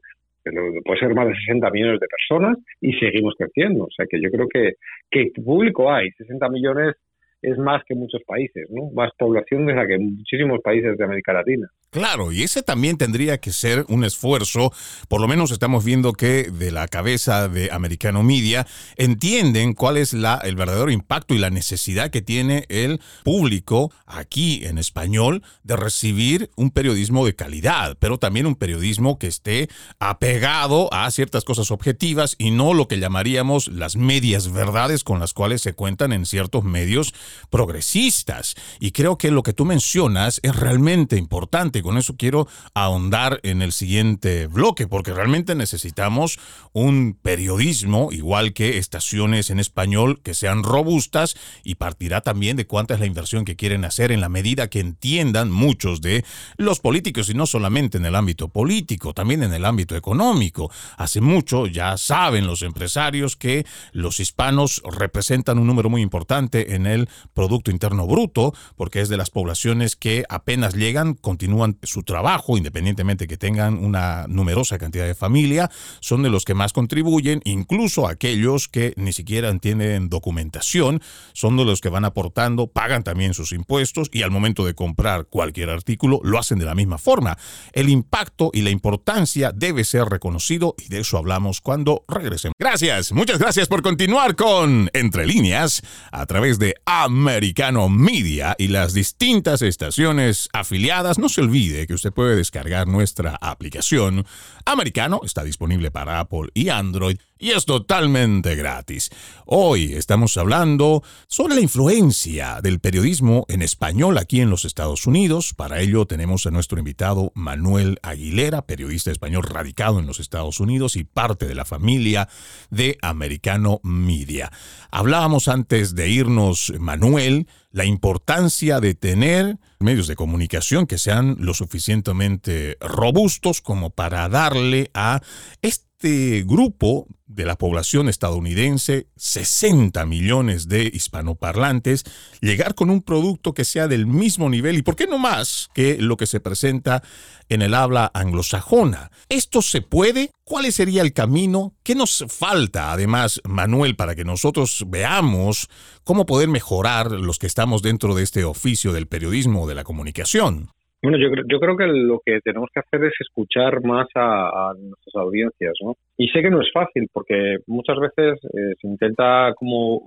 puede 0.84 1.00
ser 1.00 1.14
más 1.16 1.28
de 1.28 1.36
60 1.36 1.70
millones 1.72 2.00
de 2.00 2.08
personas 2.08 2.58
y 2.82 2.94
seguimos 2.94 3.34
creciendo. 3.38 3.86
O 3.86 3.92
sea 3.96 4.06
que 4.10 4.22
yo 4.22 4.30
creo 4.30 4.48
que, 4.48 4.74
que 5.10 5.32
público 5.44 5.92
hay, 5.92 6.10
60 6.12 6.50
millones 6.50 6.96
es 7.42 7.58
más 7.58 7.84
que 7.86 7.96
muchos 7.96 8.22
países, 8.26 8.68
¿no? 8.70 8.90
Más 8.92 9.12
población 9.18 9.66
de 9.66 9.74
la 9.74 9.88
que 9.88 9.98
muchísimos 9.98 10.62
países 10.62 10.98
de 10.98 11.04
América 11.04 11.34
Latina. 11.34 11.68
Claro, 11.92 12.32
y 12.32 12.44
ese 12.44 12.62
también 12.62 13.00
tendría 13.00 13.40
que 13.40 13.52
ser 13.52 13.84
un 13.90 14.04
esfuerzo, 14.04 14.72
por 15.08 15.22
lo 15.22 15.28
menos 15.28 15.50
estamos 15.50 15.84
viendo 15.84 16.14
que 16.14 16.44
de 16.44 16.70
la 16.70 16.88
cabeza 16.88 17.50
de 17.50 17.72
Americano 17.72 18.22
Media 18.22 18.68
entienden 18.96 19.74
cuál 19.74 19.98
es 19.98 20.14
la, 20.14 20.36
el 20.44 20.56
verdadero 20.56 20.92
impacto 20.92 21.34
y 21.34 21.40
la 21.40 21.50
necesidad 21.50 22.12
que 22.12 22.22
tiene 22.22 22.66
el 22.70 23.02
público 23.24 23.92
aquí 24.06 24.64
en 24.66 24.78
español 24.78 25.42
de 25.64 25.78
recibir 25.78 26.52
un 26.56 26.70
periodismo 26.70 27.26
de 27.26 27.34
calidad, 27.34 27.98
pero 28.00 28.20
también 28.20 28.46
un 28.46 28.54
periodismo 28.54 29.18
que 29.18 29.26
esté 29.26 29.68
apegado 29.98 30.94
a 30.94 31.10
ciertas 31.10 31.44
cosas 31.44 31.72
objetivas 31.72 32.36
y 32.38 32.52
no 32.52 32.76
lo 32.76 32.88
que 32.88 33.00
llamaríamos 33.00 33.68
las 33.68 33.96
medias 33.96 34.52
verdades 34.54 35.04
con 35.04 35.20
las 35.20 35.34
cuales 35.34 35.64
se 35.64 35.74
cuentan 35.74 36.14
en 36.14 36.28
ciertos 36.28 36.64
medios 36.64 37.16
progresistas. 37.50 38.54
Y 38.80 38.92
creo 38.92 39.18
que 39.18 39.32
lo 39.32 39.42
que 39.42 39.54
tú 39.54 39.66
mencionas 39.66 40.40
es 40.44 40.56
realmente 40.56 41.18
importante. 41.18 41.79
Con 41.82 41.98
eso 41.98 42.16
quiero 42.18 42.48
ahondar 42.74 43.40
en 43.44 43.62
el 43.62 43.72
siguiente 43.72 44.48
bloque, 44.48 44.88
porque 44.88 45.14
realmente 45.14 45.56
necesitamos 45.56 46.40
un 46.74 47.18
periodismo, 47.22 48.10
igual 48.12 48.54
que 48.54 48.78
estaciones 48.78 49.50
en 49.50 49.60
español, 49.60 50.22
que 50.22 50.34
sean 50.34 50.64
robustas 50.64 51.36
y 51.64 51.76
partirá 51.76 52.22
también 52.22 52.58
de 52.58 52.68
cuánta 52.68 52.94
es 52.94 53.00
la 53.00 53.06
inversión 53.06 53.46
que 53.46 53.56
quieren 53.56 53.86
hacer 53.86 54.12
en 54.12 54.22
la 54.22 54.30
medida 54.30 54.70
que 54.70 54.80
entiendan 54.80 55.52
muchos 55.52 56.02
de 56.02 56.24
los 56.58 56.80
políticos, 56.80 57.30
y 57.30 57.34
no 57.34 57.46
solamente 57.46 57.98
en 57.98 58.06
el 58.06 58.16
ámbito 58.16 58.50
político, 58.50 59.14
también 59.14 59.44
en 59.44 59.54
el 59.54 59.66
ámbito 59.66 59.96
económico. 59.96 60.72
Hace 60.98 61.22
mucho 61.22 61.68
ya 61.68 61.98
saben 61.98 62.48
los 62.48 62.62
empresarios 62.62 63.36
que 63.36 63.66
los 63.92 64.20
hispanos 64.20 64.82
representan 64.90 65.60
un 65.60 65.68
número 65.68 65.90
muy 65.90 66.02
importante 66.02 66.76
en 66.76 66.86
el 66.86 67.10
Producto 67.34 67.72
Interno 67.72 68.08
Bruto, 68.08 68.54
porque 68.76 69.02
es 69.02 69.10
de 69.10 69.18
las 69.18 69.30
poblaciones 69.30 69.96
que 69.96 70.26
apenas 70.30 70.76
llegan, 70.76 71.14
continúan 71.14 71.69
su 71.84 72.04
trabajo, 72.04 72.58
independientemente 72.58 73.28
que 73.28 73.38
tengan 73.38 73.84
una 73.84 74.26
numerosa 74.28 74.78
cantidad 74.78 75.06
de 75.06 75.16
familia, 75.16 75.70
son 76.00 76.24
de 76.24 76.30
los 76.30 76.46
que 76.46 76.54
más 76.54 76.74
contribuyen, 76.74 77.42
incluso 77.46 78.08
aquellos 78.08 78.68
que 78.68 78.94
ni 78.96 79.14
siquiera 79.14 79.56
tienen 79.58 80.10
documentación, 80.10 81.02
son 81.34 81.58
de 81.58 81.66
los 81.66 81.82
que 81.82 81.90
van 81.90 82.06
aportando, 82.06 82.68
pagan 82.68 83.04
también 83.04 83.34
sus 83.34 83.52
impuestos 83.52 84.10
y 84.12 84.22
al 84.24 84.32
momento 84.32 84.66
de 84.66 84.74
comprar 84.74 85.26
cualquier 85.26 85.70
artículo 85.70 86.20
lo 86.24 86.40
hacen 86.40 86.60
de 86.60 86.66
la 86.66 86.76
misma 86.76 86.98
forma. 86.98 87.38
El 87.74 87.90
impacto 87.90 88.52
y 88.54 88.62
la 88.62 88.70
importancia 88.70 89.52
debe 89.54 89.84
ser 89.84 90.06
reconocido 90.06 90.76
y 90.78 90.90
de 90.90 91.00
eso 91.00 91.18
hablamos 91.18 91.62
cuando 91.62 92.06
regresemos. 92.08 92.54
Gracias, 92.60 93.12
muchas 93.12 93.40
gracias 93.40 93.68
por 93.68 93.82
continuar 93.82 94.36
con 94.36 94.90
Entre 94.94 95.26
líneas 95.26 95.82
a 96.12 96.26
través 96.26 96.60
de 96.60 96.76
Americano 96.86 97.90
Media 97.90 98.56
y 98.58 98.68
las 98.68 98.94
distintas 98.94 99.62
estaciones 99.62 100.50
afiliadas. 100.54 101.20
No 101.20 101.30
se 101.30 101.42
olvide 101.60 101.88
que 101.88 101.94
usted 101.94 102.14
puede 102.14 102.38
descargar 102.38 102.88
nuestra 102.88 103.38
aplicación. 103.42 104.26
Americano 104.66 105.20
está 105.26 105.44
disponible 105.44 105.92
para 105.92 106.22
Apple 106.22 106.50
y 106.54 106.70
Android 106.70 107.18
y 107.40 107.52
es 107.52 107.66
totalmente 107.66 108.56
gratis. 108.56 109.10
Hoy 109.46 109.94
estamos 109.94 110.36
hablando 110.36 111.02
sobre 111.28 111.56
la 111.56 111.62
influencia 111.62 112.60
del 112.62 112.80
periodismo 112.80 113.46
en 113.48 113.62
español 113.62 114.18
aquí 114.18 114.42
en 114.42 114.50
los 114.50 114.66
Estados 114.66 115.08
Unidos. 115.08 115.54
Para 115.54 115.80
ello 115.80 116.06
tenemos 116.06 116.46
a 116.46 116.52
nuestro 116.52 116.78
invitado 116.78 117.32
Manuel 117.36 117.98
Aguilera, 118.04 118.64
periodista 118.64 119.10
español 119.10 119.44
radicado 119.44 120.00
en 120.00 120.06
los 120.06 120.20
Estados 120.20 120.60
Unidos 120.60 120.98
y 120.98 121.06
parte 121.06 121.48
de 121.48 121.56
la 121.56 121.64
familia 121.64 122.28
de 122.70 122.98
Americano 123.02 123.80
Media. 123.84 124.52
Hablábamos 124.92 125.48
antes 125.48 125.96
de 125.96 126.10
irnos, 126.10 126.74
Manuel, 126.78 127.48
la 127.72 127.86
importancia 127.86 128.82
de 128.82 128.96
tener 128.96 129.60
medios 129.80 130.08
de 130.08 130.16
comunicación 130.16 130.88
que 130.88 130.98
sean 130.98 131.38
lo 131.40 131.54
suficientemente 131.54 132.78
robustos 132.82 133.62
como 133.62 133.92
para 133.92 134.28
darle 134.28 134.92
a 134.94 135.22
este 135.62 135.89
grupo 136.02 137.08
de 137.30 137.46
la 137.46 137.58
población 137.58 138.10
estadounidense, 138.10 139.08
60 139.16 140.06
millones 140.06 140.68
de 140.68 140.90
hispanoparlantes, 140.94 142.04
llegar 142.42 142.74
con 142.74 142.90
un 142.90 143.02
producto 143.02 143.54
que 143.54 143.66
sea 143.66 143.88
del 143.88 144.08
mismo 144.08 144.50
nivel 144.50 144.78
y 144.78 144.82
por 144.82 144.96
qué 144.96 145.08
no 145.08 145.20
más 145.20 145.70
que 145.74 145.98
lo 146.00 146.18
que 146.18 146.26
se 146.26 146.40
presenta 146.40 147.04
en 147.48 147.62
el 147.62 147.76
habla 147.76 148.10
anglosajona. 148.14 149.12
¿Esto 149.30 149.62
se 149.62 149.82
puede? 149.82 150.32
¿Cuál 150.44 150.72
sería 150.72 151.02
el 151.04 151.14
camino? 151.14 151.76
¿Qué 151.84 151.96
nos 151.96 152.26
falta, 152.28 152.92
además, 152.92 153.42
Manuel, 153.44 153.96
para 153.96 154.16
que 154.16 154.26
nosotros 154.26 154.86
veamos 154.88 155.70
cómo 156.04 156.26
poder 156.26 156.50
mejorar 156.50 157.12
los 157.12 157.38
que 157.38 157.48
estamos 157.48 157.82
dentro 157.82 158.16
de 158.16 158.24
este 158.24 158.44
oficio 158.44 158.92
del 158.92 159.08
periodismo 159.08 159.64
o 159.64 159.68
de 159.68 159.76
la 159.76 159.84
comunicación? 159.84 160.72
Bueno, 161.02 161.18
yo, 161.18 161.30
yo 161.48 161.60
creo 161.60 161.78
que 161.78 161.88
lo 161.88 162.20
que 162.26 162.42
tenemos 162.42 162.70
que 162.74 162.82
hacer 162.82 163.06
es 163.06 163.14
escuchar 163.22 163.82
más 163.84 164.08
a, 164.16 164.74
nuestras 164.78 165.16
audiencias, 165.16 165.74
¿no? 165.82 165.96
Y 166.18 166.28
sé 166.28 166.42
que 166.42 166.50
no 166.50 166.62
es 166.62 166.70
fácil 166.74 167.08
porque 167.14 167.58
muchas 167.68 167.98
veces 168.00 168.38
eh, 168.44 168.74
se 168.82 168.88
intenta 168.88 169.54
como 169.56 170.02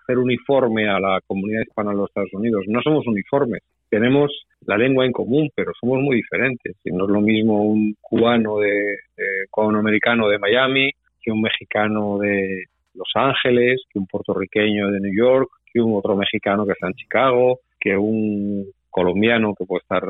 hacer 0.00 0.16
uniforme 0.16 0.88
a 0.88 0.98
la 0.98 1.20
comunidad 1.26 1.60
hispana 1.60 1.90
en 1.92 1.98
los 1.98 2.08
Estados 2.08 2.32
Unidos. 2.32 2.64
No 2.68 2.80
somos 2.80 3.06
uniformes, 3.06 3.62
tenemos 3.90 4.30
la 4.66 4.78
lengua 4.78 5.04
en 5.04 5.12
común, 5.12 5.50
pero 5.54 5.72
somos 5.78 6.00
muy 6.00 6.16
diferentes. 6.16 6.76
Y 6.84 6.90
no 6.90 7.04
es 7.04 7.10
lo 7.10 7.20
mismo 7.20 7.62
un 7.62 7.94
cubano 8.00 8.58
de, 8.58 8.96
de 9.16 9.78
americano 9.78 10.28
de 10.28 10.38
Miami 10.38 10.90
que 11.20 11.32
un 11.32 11.42
mexicano 11.42 12.18
de 12.18 12.64
Los 12.94 13.10
Ángeles, 13.14 13.82
que 13.92 13.98
un 13.98 14.06
puertorriqueño 14.06 14.90
de 14.90 15.00
New 15.00 15.12
York, 15.14 15.50
que 15.72 15.80
un 15.80 15.94
otro 15.96 16.16
mexicano 16.16 16.64
que 16.64 16.72
está 16.72 16.86
en 16.86 16.94
Chicago, 16.94 17.60
que 17.78 17.96
un 17.96 18.66
colombiano 18.90 19.54
que 19.54 19.64
puede 19.64 19.82
estar 19.82 20.02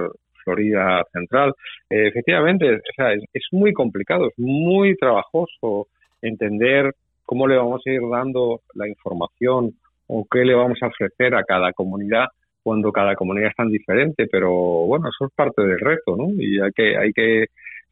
Florida 0.44 1.04
Central. 1.12 1.54
Eh, 1.88 2.08
efectivamente, 2.08 2.80
sea, 2.96 3.12
es, 3.12 3.44
muy 3.52 3.72
complicado, 3.72 4.28
es 4.28 4.38
muy 4.38 4.96
trabajoso 4.96 5.88
entender 6.22 6.94
cómo 7.24 7.46
le 7.46 7.56
vamos 7.56 7.82
a 7.86 7.90
ir 7.90 8.00
dando 8.10 8.60
la 8.74 8.88
información 8.88 9.72
o 10.06 10.26
qué 10.30 10.44
le 10.44 10.54
vamos 10.54 10.78
a 10.82 10.88
ofrecer 10.88 11.34
a 11.34 11.44
cada 11.44 11.72
comunidad 11.72 12.26
cuando 12.62 12.92
cada 12.92 13.14
comunidad 13.14 13.50
es 13.50 13.56
tan 13.56 13.70
diferente, 13.70 14.26
pero 14.30 14.50
bueno, 14.50 15.08
eso 15.08 15.26
es 15.26 15.34
parte 15.34 15.62
del 15.62 15.78
reto, 15.78 16.16
¿no? 16.16 16.28
Y 16.36 16.60
hay 16.60 16.72
que, 16.72 16.96
hay 16.96 17.12
que 17.12 17.46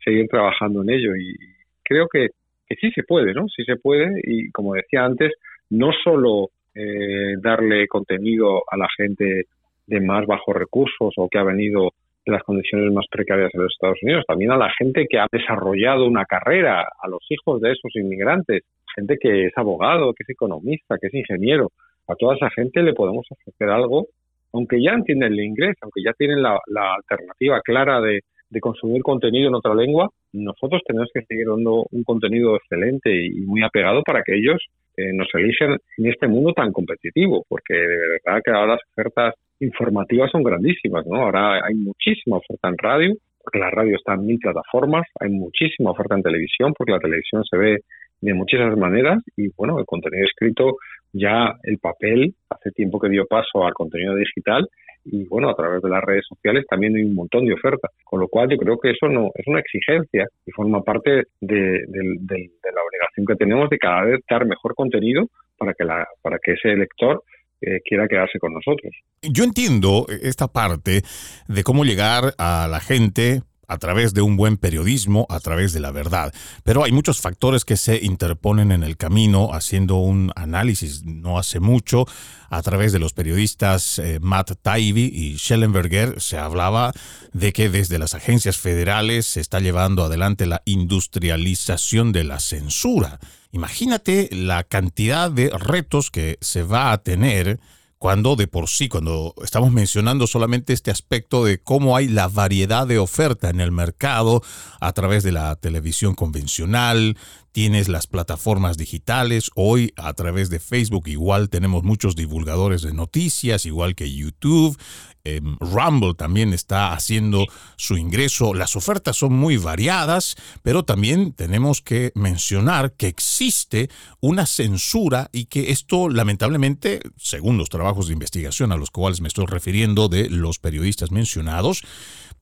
seguir 0.04 0.26
trabajando 0.28 0.82
en 0.82 0.90
ello 0.90 1.16
y 1.16 1.34
creo 1.82 2.06
que, 2.06 2.28
que 2.66 2.76
sí 2.76 2.90
se 2.90 3.02
puede, 3.02 3.32
¿no? 3.32 3.48
Sí 3.48 3.64
se 3.64 3.76
puede 3.76 4.20
y 4.24 4.50
como 4.50 4.74
decía 4.74 5.04
antes, 5.04 5.32
no 5.70 5.90
solo 6.04 6.50
eh, 6.74 7.36
darle 7.40 7.88
contenido 7.88 8.62
a 8.70 8.76
la 8.76 8.88
gente 8.96 9.46
de 9.88 10.00
más 10.00 10.26
bajos 10.26 10.54
recursos 10.54 11.14
o 11.16 11.28
que 11.28 11.38
ha 11.38 11.42
venido 11.42 11.90
en 12.24 12.34
las 12.34 12.42
condiciones 12.42 12.92
más 12.92 13.06
precarias 13.10 13.50
de 13.52 13.62
los 13.62 13.72
Estados 13.72 13.98
Unidos, 14.02 14.24
también 14.28 14.52
a 14.52 14.56
la 14.56 14.70
gente 14.78 15.06
que 15.08 15.18
ha 15.18 15.26
desarrollado 15.32 16.06
una 16.06 16.26
carrera, 16.26 16.82
a 16.82 17.08
los 17.08 17.24
hijos 17.30 17.60
de 17.60 17.72
esos 17.72 17.90
inmigrantes, 17.96 18.64
gente 18.94 19.16
que 19.18 19.46
es 19.46 19.52
abogado, 19.56 20.12
que 20.12 20.24
es 20.24 20.30
economista, 20.30 20.98
que 21.00 21.06
es 21.06 21.14
ingeniero, 21.14 21.70
a 22.06 22.14
toda 22.14 22.36
esa 22.36 22.50
gente 22.50 22.82
le 22.82 22.92
podemos 22.92 23.26
ofrecer 23.30 23.70
algo, 23.70 24.08
aunque 24.52 24.82
ya 24.82 24.92
entienden 24.92 25.32
el 25.32 25.40
inglés, 25.40 25.76
aunque 25.80 26.02
ya 26.04 26.12
tienen 26.12 26.42
la, 26.42 26.58
alternativa 26.96 27.60
clara 27.62 28.00
de, 28.00 28.20
consumir 28.60 29.02
contenido 29.02 29.48
en 29.48 29.54
otra 29.54 29.74
lengua, 29.74 30.10
nosotros 30.32 30.82
tenemos 30.86 31.10
que 31.14 31.22
seguir 31.22 31.46
dando 31.46 31.86
un 31.90 32.02
contenido 32.02 32.56
excelente 32.56 33.10
y 33.14 33.40
muy 33.42 33.62
apegado 33.62 34.02
para 34.02 34.22
que 34.22 34.36
ellos 34.36 34.58
eh, 34.98 35.12
nos 35.14 35.28
eligen 35.34 35.78
en 35.96 36.06
este 36.06 36.26
mundo 36.26 36.52
tan 36.52 36.72
competitivo, 36.72 37.44
porque 37.48 37.74
de 37.74 38.08
verdad 38.08 38.42
que 38.44 38.50
ahora 38.50 38.74
las 38.74 38.80
ofertas 38.92 39.34
informativas 39.60 40.28
son 40.32 40.42
grandísimas, 40.42 41.06
¿no? 41.06 41.22
Ahora 41.22 41.64
hay 41.64 41.74
muchísima 41.74 42.38
oferta 42.38 42.68
en 42.68 42.78
radio, 42.78 43.14
porque 43.42 43.60
la 43.60 43.70
radio 43.70 43.94
está 43.94 44.14
en 44.14 44.26
mil 44.26 44.38
plataformas, 44.38 45.06
hay 45.20 45.30
muchísima 45.30 45.92
oferta 45.92 46.16
en 46.16 46.22
televisión, 46.22 46.74
porque 46.76 46.92
la 46.92 46.98
televisión 46.98 47.44
se 47.44 47.56
ve 47.56 47.78
de 48.20 48.34
muchas 48.34 48.76
maneras 48.76 49.22
y 49.36 49.50
bueno, 49.56 49.78
el 49.78 49.86
contenido 49.86 50.26
escrito 50.26 50.78
ya 51.12 51.54
el 51.62 51.78
papel 51.78 52.34
hace 52.50 52.72
tiempo 52.72 52.98
que 52.98 53.08
dio 53.08 53.24
paso 53.26 53.64
al 53.64 53.74
contenido 53.74 54.16
digital 54.16 54.68
y 55.04 55.26
bueno, 55.26 55.50
a 55.50 55.54
través 55.54 55.82
de 55.82 55.88
las 55.88 56.02
redes 56.02 56.24
sociales 56.28 56.64
también 56.68 56.96
hay 56.96 57.02
un 57.02 57.14
montón 57.14 57.44
de 57.44 57.54
ofertas, 57.54 57.90
con 58.04 58.20
lo 58.20 58.28
cual 58.28 58.48
yo 58.50 58.56
creo 58.56 58.78
que 58.78 58.90
eso 58.90 59.08
no 59.08 59.30
es 59.34 59.46
una 59.46 59.60
exigencia 59.60 60.26
y 60.46 60.50
forma 60.52 60.82
parte 60.82 61.24
de, 61.40 61.84
la 61.90 62.82
obligación 62.82 63.26
que 63.26 63.36
tenemos 63.36 63.70
de 63.70 63.78
cada 63.78 64.04
vez 64.04 64.20
dar 64.28 64.46
mejor 64.46 64.74
contenido 64.74 65.26
para 65.56 65.72
que, 65.74 65.84
la, 65.84 66.06
para 66.22 66.38
que 66.42 66.52
ese 66.52 66.76
lector 66.76 67.22
eh, 67.60 67.80
quiera 67.84 68.06
quedarse 68.06 68.38
con 68.38 68.52
nosotros. 68.52 68.92
Yo 69.22 69.44
entiendo 69.44 70.06
esta 70.22 70.46
parte 70.46 71.02
de 71.48 71.62
cómo 71.64 71.84
llegar 71.84 72.34
a 72.38 72.68
la 72.70 72.80
gente 72.80 73.40
a 73.68 73.78
través 73.78 74.14
de 74.14 74.22
un 74.22 74.36
buen 74.36 74.56
periodismo, 74.56 75.26
a 75.28 75.40
través 75.40 75.72
de 75.72 75.80
la 75.80 75.92
verdad. 75.92 76.32
Pero 76.64 76.84
hay 76.84 76.92
muchos 76.92 77.20
factores 77.20 77.64
que 77.64 77.76
se 77.76 78.02
interponen 78.02 78.72
en 78.72 78.82
el 78.82 78.96
camino, 78.96 79.52
haciendo 79.52 79.96
un 79.96 80.32
análisis 80.34 81.04
no 81.04 81.38
hace 81.38 81.60
mucho, 81.60 82.06
a 82.50 82.62
través 82.62 82.92
de 82.92 82.98
los 82.98 83.12
periodistas 83.12 83.98
eh, 83.98 84.18
Matt 84.22 84.52
Taibbi 84.62 85.04
y 85.04 85.36
Schellenberger, 85.36 86.20
se 86.20 86.38
hablaba 86.38 86.92
de 87.34 87.52
que 87.52 87.68
desde 87.68 87.98
las 87.98 88.14
agencias 88.14 88.56
federales 88.56 89.26
se 89.26 89.40
está 89.40 89.60
llevando 89.60 90.02
adelante 90.02 90.46
la 90.46 90.62
industrialización 90.64 92.12
de 92.12 92.24
la 92.24 92.40
censura. 92.40 93.20
Imagínate 93.52 94.28
la 94.32 94.64
cantidad 94.64 95.30
de 95.30 95.50
retos 95.50 96.10
que 96.10 96.38
se 96.40 96.62
va 96.62 96.92
a 96.92 96.98
tener 96.98 97.60
cuando 97.98 98.36
de 98.36 98.46
por 98.46 98.68
sí, 98.68 98.88
cuando 98.88 99.34
estamos 99.42 99.72
mencionando 99.72 100.26
solamente 100.26 100.72
este 100.72 100.90
aspecto 100.90 101.44
de 101.44 101.58
cómo 101.58 101.96
hay 101.96 102.08
la 102.08 102.28
variedad 102.28 102.86
de 102.86 102.98
oferta 102.98 103.50
en 103.50 103.60
el 103.60 103.72
mercado 103.72 104.42
a 104.80 104.92
través 104.92 105.24
de 105.24 105.32
la 105.32 105.56
televisión 105.56 106.14
convencional, 106.14 107.16
tienes 107.58 107.88
las 107.88 108.06
plataformas 108.06 108.76
digitales, 108.76 109.50
hoy 109.56 109.92
a 109.96 110.14
través 110.14 110.48
de 110.48 110.60
Facebook 110.60 111.08
igual 111.08 111.50
tenemos 111.50 111.82
muchos 111.82 112.14
divulgadores 112.14 112.82
de 112.82 112.94
noticias, 112.94 113.66
igual 113.66 113.96
que 113.96 114.14
YouTube, 114.14 114.78
em, 115.24 115.56
Rumble 115.58 116.14
también 116.14 116.52
está 116.52 116.92
haciendo 116.92 117.46
su 117.76 117.96
ingreso, 117.96 118.54
las 118.54 118.76
ofertas 118.76 119.16
son 119.16 119.32
muy 119.32 119.56
variadas, 119.56 120.36
pero 120.62 120.84
también 120.84 121.32
tenemos 121.32 121.82
que 121.82 122.12
mencionar 122.14 122.92
que 122.92 123.08
existe 123.08 123.90
una 124.20 124.46
censura 124.46 125.28
y 125.32 125.46
que 125.46 125.72
esto 125.72 126.08
lamentablemente, 126.08 127.00
según 127.16 127.58
los 127.58 127.70
trabajos 127.70 128.06
de 128.06 128.12
investigación 128.12 128.70
a 128.70 128.76
los 128.76 128.92
cuales 128.92 129.20
me 129.20 129.26
estoy 129.26 129.46
refiriendo 129.46 130.08
de 130.08 130.30
los 130.30 130.60
periodistas 130.60 131.10
mencionados, 131.10 131.82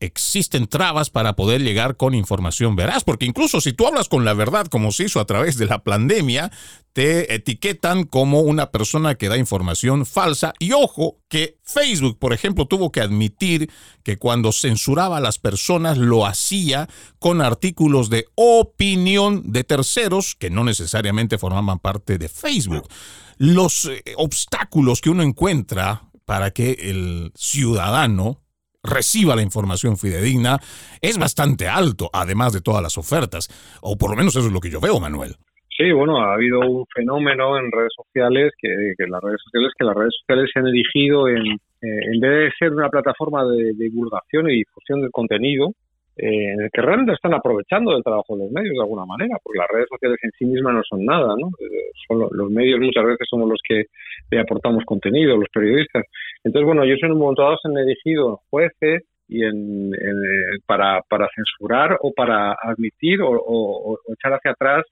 existen 0.00 0.66
trabas 0.66 1.10
para 1.10 1.36
poder 1.36 1.62
llegar 1.62 1.96
con 1.96 2.14
información 2.14 2.76
veraz, 2.76 3.04
porque 3.04 3.26
incluso 3.26 3.60
si 3.60 3.72
tú 3.72 3.86
hablas 3.86 4.08
con 4.08 4.24
la 4.24 4.34
verdad, 4.34 4.66
como 4.66 4.92
se 4.92 5.04
hizo 5.04 5.20
a 5.20 5.26
través 5.26 5.56
de 5.56 5.66
la 5.66 5.82
pandemia, 5.84 6.50
te 6.92 7.34
etiquetan 7.34 8.04
como 8.04 8.40
una 8.40 8.70
persona 8.70 9.16
que 9.16 9.28
da 9.28 9.36
información 9.36 10.06
falsa. 10.06 10.54
Y 10.58 10.72
ojo, 10.72 11.18
que 11.28 11.58
Facebook, 11.62 12.18
por 12.18 12.32
ejemplo, 12.32 12.66
tuvo 12.66 12.90
que 12.90 13.02
admitir 13.02 13.70
que 14.02 14.16
cuando 14.16 14.50
censuraba 14.50 15.18
a 15.18 15.20
las 15.20 15.38
personas 15.38 15.98
lo 15.98 16.24
hacía 16.24 16.88
con 17.18 17.42
artículos 17.42 18.08
de 18.08 18.26
opinión 18.34 19.52
de 19.52 19.64
terceros 19.64 20.34
que 20.34 20.48
no 20.48 20.64
necesariamente 20.64 21.36
formaban 21.36 21.78
parte 21.80 22.16
de 22.16 22.28
Facebook. 22.28 22.88
Los 23.36 23.84
eh, 23.84 24.02
obstáculos 24.16 25.02
que 25.02 25.10
uno 25.10 25.22
encuentra 25.22 26.08
para 26.24 26.50
que 26.50 26.72
el 26.80 27.32
ciudadano 27.34 28.40
reciba 28.86 29.36
la 29.36 29.42
información 29.42 29.96
fidedigna 29.96 30.58
es 31.00 31.18
bastante 31.18 31.68
alto, 31.68 32.08
además 32.12 32.52
de 32.52 32.60
todas 32.60 32.82
las 32.82 32.96
ofertas. 32.98 33.48
O 33.82 33.96
por 33.96 34.10
lo 34.10 34.16
menos 34.16 34.36
eso 34.36 34.46
es 34.46 34.52
lo 34.52 34.60
que 34.60 34.70
yo 34.70 34.80
veo, 34.80 35.00
Manuel. 35.00 35.34
Sí, 35.76 35.92
bueno, 35.92 36.18
ha 36.18 36.32
habido 36.32 36.60
un 36.60 36.86
fenómeno 36.94 37.58
en 37.58 37.70
redes 37.70 37.92
sociales 37.94 38.52
que, 38.58 38.68
las 39.08 39.22
redes 39.22 39.40
sociales 39.44 39.72
que 39.78 39.84
las 39.84 39.94
redes 39.94 40.14
sociales 40.20 40.50
se 40.52 40.60
han 40.60 40.68
erigido 40.68 41.28
en, 41.28 41.46
eh, 41.46 42.00
en 42.14 42.20
vez 42.20 42.30
de 42.30 42.50
ser 42.58 42.72
una 42.72 42.88
plataforma 42.88 43.44
de 43.44 43.74
divulgación 43.74 44.48
y 44.48 44.56
difusión 44.56 45.02
de 45.02 45.10
contenido, 45.10 45.72
eh, 46.18 46.52
en 46.54 46.62
el 46.62 46.70
que 46.72 46.80
realmente 46.80 47.12
están 47.12 47.34
aprovechando 47.34 47.92
del 47.92 48.02
trabajo 48.02 48.36
de 48.36 48.44
los 48.44 48.50
medios 48.50 48.74
de 48.74 48.80
alguna 48.80 49.04
manera, 49.04 49.36
porque 49.42 49.58
las 49.58 49.68
redes 49.68 49.86
sociales 49.90 50.18
en 50.22 50.30
sí 50.38 50.46
mismas 50.46 50.72
no 50.72 50.82
son 50.88 51.04
nada, 51.04 51.34
¿no? 51.38 51.48
Eh, 51.60 51.92
los 52.08 52.50
medios 52.50 52.80
muchas 52.80 53.04
veces 53.04 53.26
somos 53.28 53.46
los 53.46 53.60
que 53.68 53.84
le 54.30 54.40
aportamos 54.40 54.82
contenido, 54.86 55.36
los 55.36 55.50
periodistas. 55.52 56.04
Entonces, 56.42 56.66
bueno, 56.66 56.84
ellos 56.84 57.00
en 57.02 57.12
un 57.12 57.18
momento 57.18 57.42
dado 57.42 57.58
se 57.60 57.68
han 57.68 57.76
elegido 57.76 58.40
jueces 58.48 59.02
y 59.28 59.44
en, 59.44 59.92
eh, 59.92 60.58
para, 60.64 61.02
para 61.02 61.28
censurar 61.34 61.98
o 62.00 62.12
para 62.14 62.56
admitir 62.62 63.18
o, 63.22 63.98
echar 64.08 64.32
hacia 64.32 64.52
atrás 64.52 64.84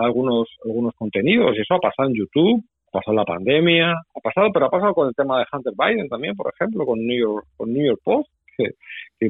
algunos 0.00 0.46
algunos 0.64 0.94
contenidos 0.94 1.56
y 1.56 1.60
eso 1.60 1.74
ha 1.74 1.80
pasado 1.80 2.08
en 2.08 2.14
YouTube 2.14 2.64
ha 2.86 2.90
pasado 2.92 3.16
la 3.16 3.24
pandemia 3.24 3.90
ha 3.90 4.20
pasado 4.22 4.50
pero 4.54 4.66
ha 4.66 4.70
pasado 4.70 4.94
con 4.94 5.08
el 5.08 5.14
tema 5.14 5.40
de 5.40 5.46
Hunter 5.52 5.72
Biden 5.76 6.08
también 6.08 6.36
por 6.36 6.52
ejemplo 6.54 6.86
con 6.86 7.04
New 7.04 7.18
York 7.18 7.46
con 7.56 7.72
New 7.72 7.84
York 7.84 8.00
Post 8.04 8.30
que, 8.56 8.70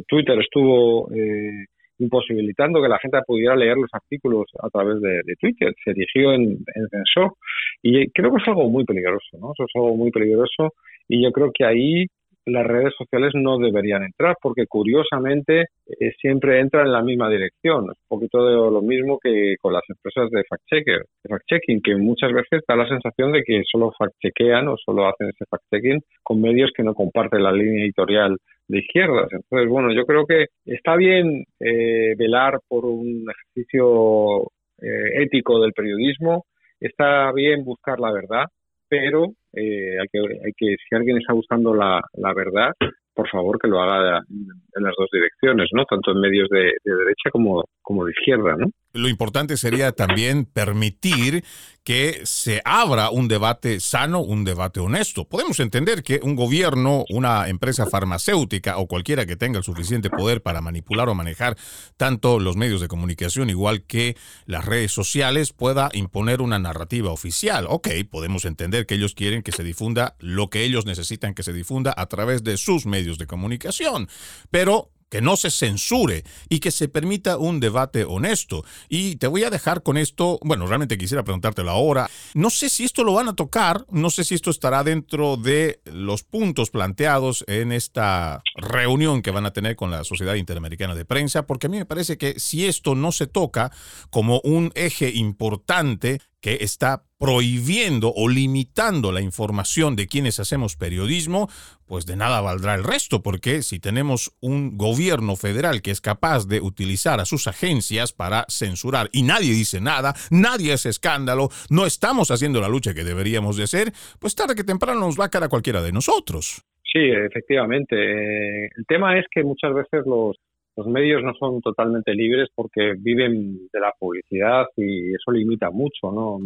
Twitter 0.06 0.38
estuvo 0.38 1.10
eh, 1.14 1.66
imposibilitando 1.98 2.80
que 2.80 2.88
la 2.88 2.98
gente 2.98 3.18
pudiera 3.26 3.56
leer 3.56 3.76
los 3.76 3.90
artículos 3.92 4.46
a 4.62 4.68
través 4.70 5.00
de, 5.00 5.34
Twitter. 5.40 5.74
Se 5.84 5.90
erigió 5.90 6.32
en, 6.32 6.42
en 6.74 6.88
censor 6.90 7.34
y 7.82 8.08
creo 8.10 8.32
que 8.32 8.42
es 8.42 8.48
algo 8.48 8.68
muy 8.68 8.84
peligroso, 8.84 9.38
¿no? 9.40 9.52
Eso 9.52 9.64
es 9.64 9.70
algo 9.74 9.96
muy 9.96 10.10
peligroso 10.10 10.74
y 11.08 11.22
yo 11.22 11.32
creo 11.32 11.50
que 11.52 11.64
ahí 11.64 12.06
las 12.50 12.66
redes 12.66 12.94
sociales 12.96 13.32
no 13.34 13.58
deberían 13.58 14.02
entrar 14.02 14.36
porque 14.42 14.66
curiosamente 14.66 15.66
eh, 15.86 16.12
siempre 16.20 16.60
entran 16.60 16.86
en 16.86 16.92
la 16.92 17.02
misma 17.02 17.28
dirección. 17.28 17.84
Es 17.84 17.98
un 18.08 18.08
poquito 18.08 18.44
de 18.46 18.54
lo 18.54 18.82
mismo 18.82 19.18
que 19.22 19.56
con 19.60 19.72
las 19.72 19.82
empresas 19.88 20.30
de 20.30 20.44
fact-checking, 20.44 21.82
que 21.82 21.96
muchas 21.96 22.32
veces 22.32 22.62
da 22.66 22.76
la 22.76 22.88
sensación 22.88 23.32
de 23.32 23.42
que 23.42 23.62
solo 23.70 23.92
fact-checkean 23.98 24.68
o 24.68 24.76
solo 24.76 25.06
hacen 25.08 25.28
ese 25.28 25.44
fact-checking 25.50 26.00
con 26.22 26.40
medios 26.40 26.70
que 26.76 26.82
no 26.82 26.94
comparten 26.94 27.42
la 27.42 27.52
línea 27.52 27.84
editorial 27.84 28.36
de 28.68 28.78
izquierdas. 28.78 29.28
Entonces, 29.32 29.68
bueno, 29.68 29.92
yo 29.92 30.04
creo 30.04 30.26
que 30.26 30.46
está 30.66 30.96
bien 30.96 31.44
eh, 31.60 32.14
velar 32.16 32.60
por 32.68 32.84
un 32.84 33.26
ejercicio 33.30 34.42
eh, 34.80 35.22
ético 35.22 35.60
del 35.60 35.72
periodismo, 35.72 36.44
está 36.80 37.32
bien 37.32 37.64
buscar 37.64 37.98
la 37.98 38.12
verdad, 38.12 38.44
pero 38.88 39.26
eh, 39.52 39.98
hay, 40.00 40.08
que, 40.10 40.18
hay 40.18 40.52
que, 40.56 40.76
si 40.88 40.94
alguien 40.94 41.18
está 41.18 41.32
buscando 41.32 41.74
la, 41.74 42.00
verdad, 42.34 42.72
por 43.14 43.28
favor 43.28 43.58
que 43.60 43.68
lo 43.68 43.80
haga 43.80 44.20
en 44.28 44.82
las 44.82 44.94
dos 44.96 45.08
direcciones, 45.12 45.68
¿no? 45.72 45.84
Tanto 45.84 46.12
en 46.12 46.20
medios 46.20 46.48
de, 46.50 46.72
de 46.84 46.94
derecha 46.94 47.30
como, 47.30 47.64
como 47.82 48.04
de 48.04 48.12
izquierda, 48.12 48.56
¿no? 48.56 48.66
Lo 48.92 49.08
importante 49.08 49.56
sería 49.56 49.92
también 49.92 50.46
permitir 50.46 51.44
que 51.84 52.20
se 52.24 52.60
abra 52.64 53.10
un 53.10 53.28
debate 53.28 53.80
sano, 53.80 54.20
un 54.20 54.44
debate 54.44 54.80
honesto. 54.80 55.26
Podemos 55.26 55.60
entender 55.60 56.02
que 56.02 56.20
un 56.22 56.36
gobierno, 56.36 57.04
una 57.08 57.48
empresa 57.48 57.86
farmacéutica 57.86 58.78
o 58.78 58.86
cualquiera 58.86 59.26
que 59.26 59.36
tenga 59.36 59.58
el 59.58 59.64
suficiente 59.64 60.10
poder 60.10 60.42
para 60.42 60.60
manipular 60.60 61.08
o 61.08 61.14
manejar 61.14 61.56
tanto 61.96 62.40
los 62.40 62.56
medios 62.56 62.80
de 62.80 62.88
comunicación 62.88 63.50
igual 63.50 63.82
que 63.82 64.16
las 64.46 64.64
redes 64.64 64.92
sociales 64.92 65.52
pueda 65.52 65.90
imponer 65.92 66.40
una 66.40 66.58
narrativa 66.58 67.10
oficial. 67.10 67.66
Ok, 67.68 67.88
podemos 68.10 68.44
entender 68.44 68.86
que 68.86 68.94
ellos 68.94 69.14
quieren 69.14 69.42
que 69.42 69.52
se 69.52 69.64
difunda 69.64 70.16
lo 70.18 70.50
que 70.50 70.64
ellos 70.64 70.86
necesitan 70.86 71.34
que 71.34 71.42
se 71.42 71.52
difunda 71.52 71.94
a 71.96 72.06
través 72.06 72.42
de 72.42 72.56
sus 72.56 72.86
medios 72.86 73.18
de 73.18 73.26
comunicación. 73.26 74.08
Pero 74.50 74.90
que 75.08 75.20
no 75.20 75.36
se 75.36 75.50
censure 75.50 76.24
y 76.48 76.60
que 76.60 76.70
se 76.70 76.88
permita 76.88 77.38
un 77.38 77.60
debate 77.60 78.04
honesto. 78.04 78.64
Y 78.88 79.16
te 79.16 79.26
voy 79.26 79.44
a 79.44 79.50
dejar 79.50 79.82
con 79.82 79.96
esto, 79.96 80.38
bueno, 80.42 80.66
realmente 80.66 80.98
quisiera 80.98 81.24
preguntártelo 81.24 81.70
ahora. 81.70 82.10
No 82.34 82.50
sé 82.50 82.68
si 82.68 82.84
esto 82.84 83.04
lo 83.04 83.14
van 83.14 83.28
a 83.28 83.34
tocar, 83.34 83.84
no 83.90 84.10
sé 84.10 84.24
si 84.24 84.34
esto 84.34 84.50
estará 84.50 84.84
dentro 84.84 85.36
de 85.36 85.80
los 85.84 86.24
puntos 86.24 86.70
planteados 86.70 87.44
en 87.46 87.72
esta 87.72 88.42
reunión 88.56 89.22
que 89.22 89.30
van 89.30 89.46
a 89.46 89.52
tener 89.52 89.76
con 89.76 89.90
la 89.90 90.04
Sociedad 90.04 90.34
Interamericana 90.34 90.94
de 90.94 91.04
Prensa, 91.04 91.46
porque 91.46 91.66
a 91.66 91.70
mí 91.70 91.78
me 91.78 91.86
parece 91.86 92.18
que 92.18 92.38
si 92.38 92.66
esto 92.66 92.94
no 92.94 93.12
se 93.12 93.26
toca 93.26 93.72
como 94.10 94.40
un 94.44 94.72
eje 94.74 95.10
importante 95.10 96.20
que 96.40 96.58
está 96.60 97.07
prohibiendo 97.18 98.12
o 98.14 98.28
limitando 98.28 99.12
la 99.12 99.20
información 99.20 99.96
de 99.96 100.06
quienes 100.06 100.38
hacemos 100.40 100.76
periodismo, 100.76 101.48
pues 101.86 102.06
de 102.06 102.16
nada 102.16 102.40
valdrá 102.40 102.74
el 102.74 102.84
resto, 102.84 103.22
porque 103.22 103.62
si 103.62 103.80
tenemos 103.80 104.32
un 104.40 104.76
gobierno 104.76 105.36
federal 105.36 105.82
que 105.82 105.90
es 105.90 106.00
capaz 106.00 106.46
de 106.46 106.60
utilizar 106.60 107.18
a 107.18 107.24
sus 107.24 107.46
agencias 107.46 108.12
para 108.12 108.44
censurar 108.48 109.08
y 109.12 109.22
nadie 109.22 109.52
dice 109.52 109.80
nada, 109.80 110.14
nadie 110.30 110.72
hace 110.72 110.90
escándalo, 110.90 111.48
no 111.70 111.86
estamos 111.86 112.30
haciendo 112.30 112.60
la 112.60 112.68
lucha 112.68 112.94
que 112.94 113.04
deberíamos 113.04 113.56
de 113.56 113.64
hacer, 113.64 113.92
pues 114.20 114.34
tarde 114.34 114.54
que 114.54 114.64
temprano 114.64 115.00
nos 115.00 115.18
va 115.18 115.24
a 115.24 115.30
caer 115.30 115.44
a 115.44 115.48
cualquiera 115.48 115.82
de 115.82 115.92
nosotros. 115.92 116.64
Sí, 116.90 117.00
efectivamente. 117.00 117.96
Eh, 117.96 118.70
el 118.76 118.86
tema 118.86 119.18
es 119.18 119.26
que 119.30 119.42
muchas 119.42 119.74
veces 119.74 120.06
los, 120.06 120.36
los 120.78 120.86
medios 120.86 121.24
no 121.24 121.34
son 121.34 121.60
totalmente 121.60 122.14
libres 122.14 122.48
porque 122.54 122.94
viven 122.96 123.66
de 123.72 123.80
la 123.80 123.92
publicidad 123.98 124.66
y 124.76 125.12
eso 125.12 125.32
limita 125.32 125.70
mucho, 125.70 126.12
¿no? 126.12 126.38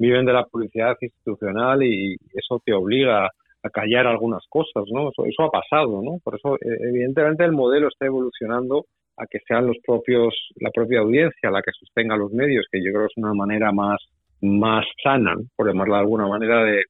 Viven 0.00 0.26
de 0.26 0.32
la 0.32 0.44
publicidad 0.46 0.96
institucional 1.00 1.80
y 1.84 2.16
eso 2.34 2.60
te 2.64 2.72
obliga 2.72 3.26
a 3.26 3.70
callar 3.70 4.08
algunas 4.08 4.42
cosas, 4.48 4.82
¿no? 4.90 5.10
Eso, 5.10 5.44
ha 5.44 5.50
pasado, 5.50 6.02
¿no? 6.02 6.18
Por 6.24 6.34
eso, 6.34 6.56
eh, 6.56 6.76
evidentemente, 6.88 7.44
el 7.44 7.52
modelo 7.52 7.86
está 7.86 8.06
evolucionando 8.06 8.86
a 9.16 9.26
que 9.28 9.38
sean 9.46 9.68
los 9.68 9.76
propios, 9.86 10.34
la 10.56 10.70
propia 10.70 10.98
audiencia 10.98 11.48
la 11.52 11.62
que 11.62 11.70
sostenga 11.70 12.16
los 12.16 12.32
medios, 12.32 12.66
que 12.68 12.82
yo 12.82 12.90
creo 12.90 13.02
que 13.02 13.12
es 13.12 13.16
una 13.16 13.32
manera 13.32 13.70
más, 13.70 13.98
más 14.40 14.84
sana, 15.04 15.36
por 15.54 15.68
llamarla 15.68 15.98
de 15.98 16.00
alguna 16.00 16.26
manera, 16.26 16.64
de, 16.64 16.82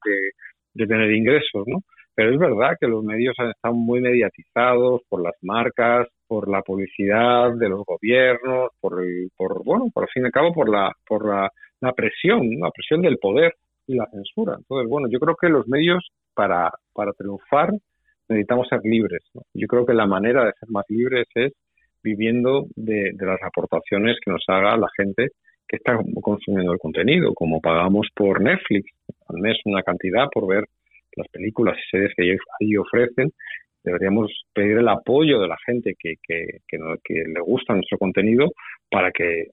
de 0.73 0.87
tener 0.87 1.11
ingresos, 1.13 1.65
¿no? 1.67 1.81
Pero 2.15 2.33
es 2.33 2.39
verdad 2.39 2.77
que 2.81 2.89
los 2.89 3.05
medios 3.05 3.35
están 3.39 3.75
muy 3.75 4.01
mediatizados 4.01 5.03
por 5.11 5.23
las 5.23 5.35
marcas, 5.43 6.09
por 6.33 6.49
la 6.49 6.63
publicidad 6.63 7.53
de 7.57 7.69
los 7.69 7.85
gobiernos, 7.85 8.71
por, 8.81 9.05
por 9.37 9.63
bueno, 9.65 9.91
por 9.93 10.09
fin 10.09 10.23
y 10.23 10.27
al 10.27 10.33
cabo, 10.33 10.51
por 10.51 10.67
la, 10.67 10.91
por 11.07 11.27
la, 11.27 11.93
presión, 11.93 12.59
la 12.59 12.71
presión 12.71 13.03
del 13.03 13.19
poder 13.19 13.53
y 13.87 13.97
la 13.97 14.07
censura. 14.07 14.55
Entonces, 14.57 14.89
bueno, 14.89 15.09
yo 15.11 15.21
creo 15.21 15.37
que 15.39 15.51
los 15.51 15.69
medios 15.69 16.09
para, 16.33 16.71
para 16.95 17.13
triunfar 17.13 17.75
necesitamos 18.31 18.67
ser 18.69 18.81
libres. 18.83 19.21
Yo 19.53 19.67
creo 19.67 19.85
que 19.85 19.93
la 19.93 20.07
manera 20.07 20.47
de 20.47 20.53
ser 20.59 20.71
más 20.71 20.87
libres 20.89 21.27
es 21.35 21.53
viviendo 22.03 22.65
de, 22.77 23.13
las 23.21 23.43
aportaciones 23.43 24.17
que 24.25 24.31
nos 24.31 24.43
haga 24.49 24.75
la 24.79 24.89
gente 24.97 25.33
que 25.69 25.77
está 25.77 25.99
consumiendo 26.23 26.73
el 26.73 26.79
contenido, 26.79 27.35
como 27.35 27.61
pagamos 27.61 28.09
por 28.17 28.41
Netflix 28.41 28.91
al 29.29 29.37
mes 29.37 29.59
una 29.67 29.83
cantidad 29.83 30.29
por 30.33 30.47
ver 30.47 30.65
las 31.15 31.29
películas 31.29 31.77
y 31.77 31.91
series 31.91 32.15
que 32.17 32.39
ahí 32.59 32.77
ofrecen, 32.79 33.33
deberíamos 33.85 34.31
pedir 34.55 34.79
el 34.79 34.89
apoyo 34.89 35.41
de 35.41 35.49
la 35.49 35.57
gente 35.67 35.95
que, 35.99 36.15
que, 36.23 36.45
que, 36.69 37.15
le 37.15 37.41
gusta 37.41 37.75
nuestro 37.75 37.99
contenido 37.99 38.49
para 38.91 39.11
que 39.11 39.47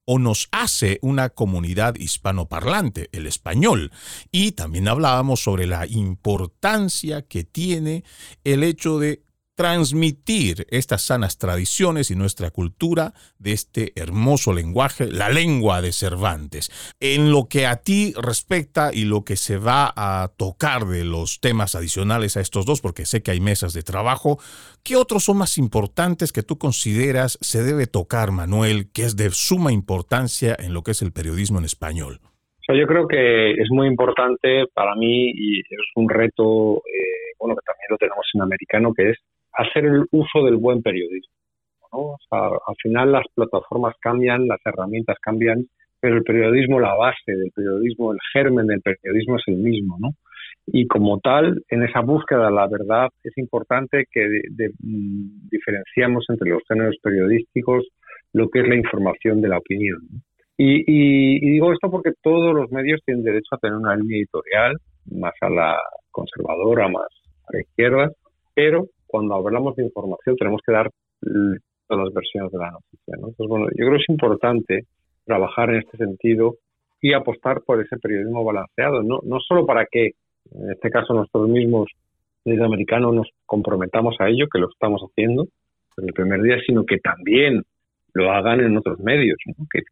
o 0.05 0.19
nos 0.19 0.49
hace 0.51 0.99
una 1.01 1.29
comunidad 1.29 1.95
hispanoparlante, 1.95 3.09
el 3.11 3.27
español. 3.27 3.91
Y 4.31 4.51
también 4.53 4.87
hablábamos 4.87 5.41
sobre 5.41 5.67
la 5.67 5.87
importancia 5.87 7.21
que 7.21 7.43
tiene 7.43 8.03
el 8.43 8.63
hecho 8.63 8.99
de 8.99 9.23
transmitir 9.55 10.65
estas 10.69 11.03
sanas 11.03 11.37
tradiciones 11.37 12.09
y 12.09 12.15
nuestra 12.15 12.49
cultura 12.49 13.13
de 13.37 13.51
este 13.51 13.93
hermoso 13.95 14.53
lenguaje, 14.53 15.07
la 15.11 15.29
lengua 15.29 15.81
de 15.81 15.91
Cervantes. 15.91 16.71
En 16.99 17.31
lo 17.31 17.47
que 17.49 17.67
a 17.67 17.77
ti 17.77 18.13
respecta 18.19 18.91
y 18.93 19.05
lo 19.05 19.23
que 19.23 19.35
se 19.35 19.57
va 19.57 19.93
a 19.95 20.31
tocar 20.37 20.85
de 20.85 21.05
los 21.05 21.39
temas 21.39 21.75
adicionales 21.75 22.37
a 22.37 22.41
estos 22.41 22.65
dos, 22.65 22.81
porque 22.81 23.05
sé 23.05 23.21
que 23.21 23.31
hay 23.31 23.39
mesas 23.39 23.73
de 23.73 23.83
trabajo, 23.83 24.39
¿qué 24.83 24.95
otros 24.95 25.23
son 25.25 25.37
más 25.37 25.57
importantes 25.57 26.31
que 26.31 26.43
tú 26.43 26.57
consideras 26.57 27.37
se 27.41 27.63
debe 27.63 27.87
tocar, 27.87 28.31
Manuel, 28.31 28.91
que 28.91 29.03
es 29.03 29.15
de 29.15 29.29
suma 29.29 29.71
importancia 29.71 30.55
en 30.57 30.73
lo 30.73 30.81
que 30.83 30.91
es 30.91 31.01
el 31.01 31.11
periodismo 31.11 31.59
en 31.59 31.65
español? 31.65 32.19
yo 32.69 32.87
creo 32.87 33.07
que 33.07 33.51
es 33.51 33.69
muy 33.69 33.87
importante 33.87 34.65
para 34.73 34.95
mí 34.95 35.31
y 35.35 35.59
es 35.59 35.87
un 35.95 36.09
reto, 36.09 36.77
eh, 36.77 37.35
bueno, 37.37 37.55
que 37.55 37.61
también 37.65 37.87
lo 37.89 37.97
tenemos 37.97 38.25
en 38.33 38.41
americano, 38.41 38.93
que 38.95 39.11
es 39.11 39.17
hacer 39.53 39.85
el 39.85 40.05
uso 40.11 40.43
del 40.43 40.57
buen 40.57 40.81
periodismo. 40.81 41.33
al 42.31 42.75
final 42.81 43.11
las 43.11 43.25
plataformas 43.35 43.95
cambian, 43.99 44.47
las 44.47 44.59
herramientas 44.65 45.17
cambian, 45.21 45.65
pero 45.99 46.17
el 46.17 46.23
periodismo, 46.23 46.79
la 46.79 46.95
base 46.95 47.31
del 47.31 47.51
periodismo, 47.55 48.11
el 48.11 48.19
germen 48.33 48.67
del 48.67 48.81
periodismo 48.81 49.37
es 49.37 49.43
el 49.47 49.55
mismo, 49.55 49.97
¿no? 49.99 50.09
Y 50.67 50.87
como 50.87 51.19
tal, 51.19 51.61
en 51.69 51.83
esa 51.83 52.01
búsqueda 52.01 52.45
de 52.45 52.51
la 52.51 52.67
verdad 52.67 53.09
es 53.23 53.37
importante 53.37 54.05
que 54.11 54.25
mm, 54.25 55.49
diferenciamos 55.49 56.25
entre 56.29 56.49
los 56.49 56.61
géneros 56.67 56.95
periodísticos 57.01 57.85
lo 58.33 58.49
que 58.49 58.61
es 58.61 58.67
la 58.67 58.75
información 58.75 59.41
de 59.41 59.49
la 59.49 59.59
opinión. 59.59 60.01
Y, 60.57 60.83
y, 60.87 61.39
digo 61.51 61.71
esto 61.73 61.89
porque 61.89 62.11
todos 62.21 62.53
los 62.53 62.71
medios 62.71 63.01
tienen 63.05 63.23
derecho 63.23 63.55
a 63.55 63.57
tener 63.57 63.77
una 63.77 63.95
línea 63.95 64.17
editorial, 64.17 64.75
más 65.11 65.33
a 65.41 65.49
la 65.49 65.79
conservadora, 66.11 66.87
más 66.87 67.07
a 67.47 67.53
la 67.53 67.61
izquierda, 67.61 68.11
pero 68.53 68.87
cuando 69.13 69.35
hablamos 69.35 69.75
de 69.75 69.83
información 69.83 70.35
tenemos 70.37 70.59
que 70.65 70.71
dar 70.71 70.89
todas 71.21 72.05
las 72.05 72.13
versiones 72.15 72.51
de 72.51 72.57
la 72.57 72.71
noticia. 72.71 73.13
Entonces, 73.13 73.47
bueno, 73.47 73.67
yo 73.69 73.85
creo 73.85 73.91
que 73.91 74.01
es 74.01 74.09
importante 74.09 74.85
trabajar 75.23 75.69
en 75.69 75.81
este 75.81 75.97
sentido 75.97 76.55
y 76.99 77.13
apostar 77.13 77.61
por 77.61 77.79
ese 77.79 77.95
periodismo 77.97 78.43
balanceado, 78.43 79.03
no, 79.03 79.19
no 79.23 79.39
solo 79.39 79.67
para 79.67 79.85
que, 79.85 80.13
en 80.51 80.71
este 80.71 80.89
caso, 80.89 81.13
nosotros 81.13 81.47
mismos, 81.47 81.91
desde 82.43 82.65
americano, 82.65 83.11
nos 83.11 83.29
comprometamos 83.45 84.15
a 84.19 84.29
ello, 84.29 84.47
que 84.51 84.57
lo 84.57 84.67
estamos 84.71 85.03
haciendo 85.03 85.45
en 85.97 86.05
el 86.07 86.13
primer 86.13 86.41
día, 86.41 86.57
sino 86.65 86.83
que 86.83 86.97
también 86.97 87.61
lo 88.15 88.31
hagan 88.31 88.61
en 88.61 88.75
otros 88.77 88.99
medios, 88.99 89.37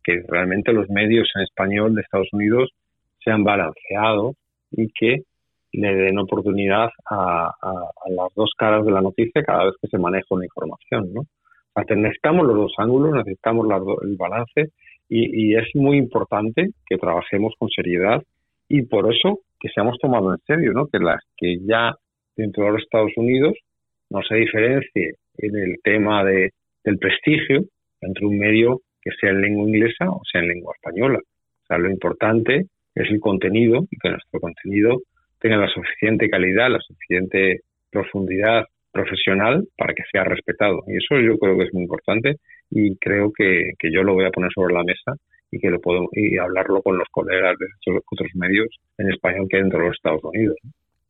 que 0.03 0.23
realmente 0.29 0.73
los 0.73 0.89
medios 0.89 1.29
en 1.35 1.43
español 1.43 1.93
de 1.93 2.01
Estados 2.01 2.29
Unidos 2.33 2.71
sean 3.23 3.43
balanceados 3.43 4.35
y 4.71 4.87
que 4.91 5.21
le 5.73 5.95
den 5.95 6.19
oportunidad 6.19 6.89
a, 7.09 7.51
las 8.09 8.33
dos 8.35 8.51
caras 8.57 8.85
de 8.85 8.91
la 8.91 9.01
noticia 9.01 9.43
cada 9.43 9.65
vez 9.65 9.75
que 9.81 9.87
se 9.87 9.97
maneja 9.97 10.25
una 10.29 10.45
información. 10.45 11.13
¿no? 11.13 11.23
necesitamos 11.95 12.45
los 12.45 12.55
dos 12.55 12.73
ángulos, 12.77 13.13
necesitamos 13.13 13.67
el 14.03 14.15
balance 14.17 14.71
y, 15.07 15.55
es 15.55 15.67
muy 15.75 15.97
importante 15.97 16.69
que 16.85 16.97
trabajemos 16.97 17.53
con 17.57 17.69
seriedad 17.69 18.21
y 18.67 18.83
por 18.83 19.13
eso 19.13 19.39
que 19.59 19.69
seamos 19.69 19.97
tomados 19.99 20.33
en 20.33 20.55
serio, 20.55 20.73
¿no? 20.73 20.87
que, 20.87 20.99
las, 20.99 21.21
que 21.37 21.57
ya 21.61 21.93
dentro 22.35 22.65
de 22.65 22.71
los 22.71 22.83
Estados 22.83 23.11
Unidos 23.15 23.53
no 24.09 24.21
se 24.23 24.35
diferencie 24.35 25.15
en 25.37 25.55
el 25.55 25.75
tema 25.83 26.23
de, 26.23 26.51
del 26.83 26.97
prestigio 26.97 27.61
entre 28.01 28.25
un 28.25 28.37
medio 28.37 28.81
que 29.01 29.11
sea 29.19 29.31
en 29.31 29.41
lengua 29.41 29.67
inglesa 29.67 30.09
o 30.09 30.21
sea 30.29 30.41
en 30.41 30.47
lengua 30.47 30.73
española. 30.75 31.19
O 31.69 31.77
lo 31.77 31.89
importante 31.89 32.65
es 32.95 33.09
el 33.09 33.19
contenido 33.19 33.85
y 33.89 33.97
que 33.97 34.09
nuestro 34.09 34.39
contenido 34.39 34.99
tenga 35.41 35.57
la 35.57 35.67
suficiente 35.67 36.29
calidad, 36.29 36.69
la 36.69 36.79
suficiente 36.79 37.61
profundidad 37.91 38.65
profesional 38.91 39.67
para 39.77 39.93
que 39.93 40.03
sea 40.11 40.23
respetado. 40.23 40.83
Y 40.87 40.97
eso 40.97 41.19
yo 41.19 41.37
creo 41.37 41.57
que 41.57 41.65
es 41.65 41.73
muy 41.73 41.83
importante 41.83 42.35
y 42.69 42.95
creo 42.97 43.31
que, 43.35 43.71
yo 43.91 44.03
lo 44.03 44.13
voy 44.13 44.25
a 44.25 44.31
poner 44.31 44.51
sobre 44.53 44.73
la 44.73 44.83
mesa 44.83 45.13
y 45.51 45.59
que 45.59 45.69
lo 45.69 45.81
puedo 45.81 46.07
y 46.13 46.37
hablarlo 46.37 46.81
con 46.81 46.97
los 46.97 47.07
colegas 47.11 47.57
de 47.59 47.65
otros 48.11 48.29
medios 48.35 48.67
en 48.97 49.11
español 49.11 49.47
que 49.49 49.57
dentro 49.57 49.79
de 49.79 49.87
los 49.87 49.95
Estados 49.95 50.23
Unidos. 50.23 50.55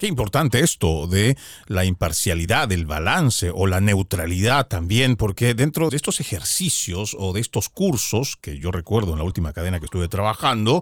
Qué 0.01 0.07
importante 0.07 0.61
esto 0.61 1.05
de 1.05 1.35
la 1.67 1.85
imparcialidad, 1.85 2.71
el 2.71 2.87
balance 2.87 3.51
o 3.53 3.67
la 3.67 3.81
neutralidad 3.81 4.67
también, 4.67 5.15
porque 5.15 5.53
dentro 5.53 5.91
de 5.91 5.97
estos 5.97 6.19
ejercicios 6.19 7.15
o 7.19 7.33
de 7.33 7.41
estos 7.41 7.69
cursos 7.69 8.35
que 8.35 8.57
yo 8.57 8.71
recuerdo 8.71 9.11
en 9.11 9.19
la 9.19 9.25
última 9.25 9.53
cadena 9.53 9.77
que 9.77 9.85
estuve 9.85 10.07
trabajando, 10.07 10.81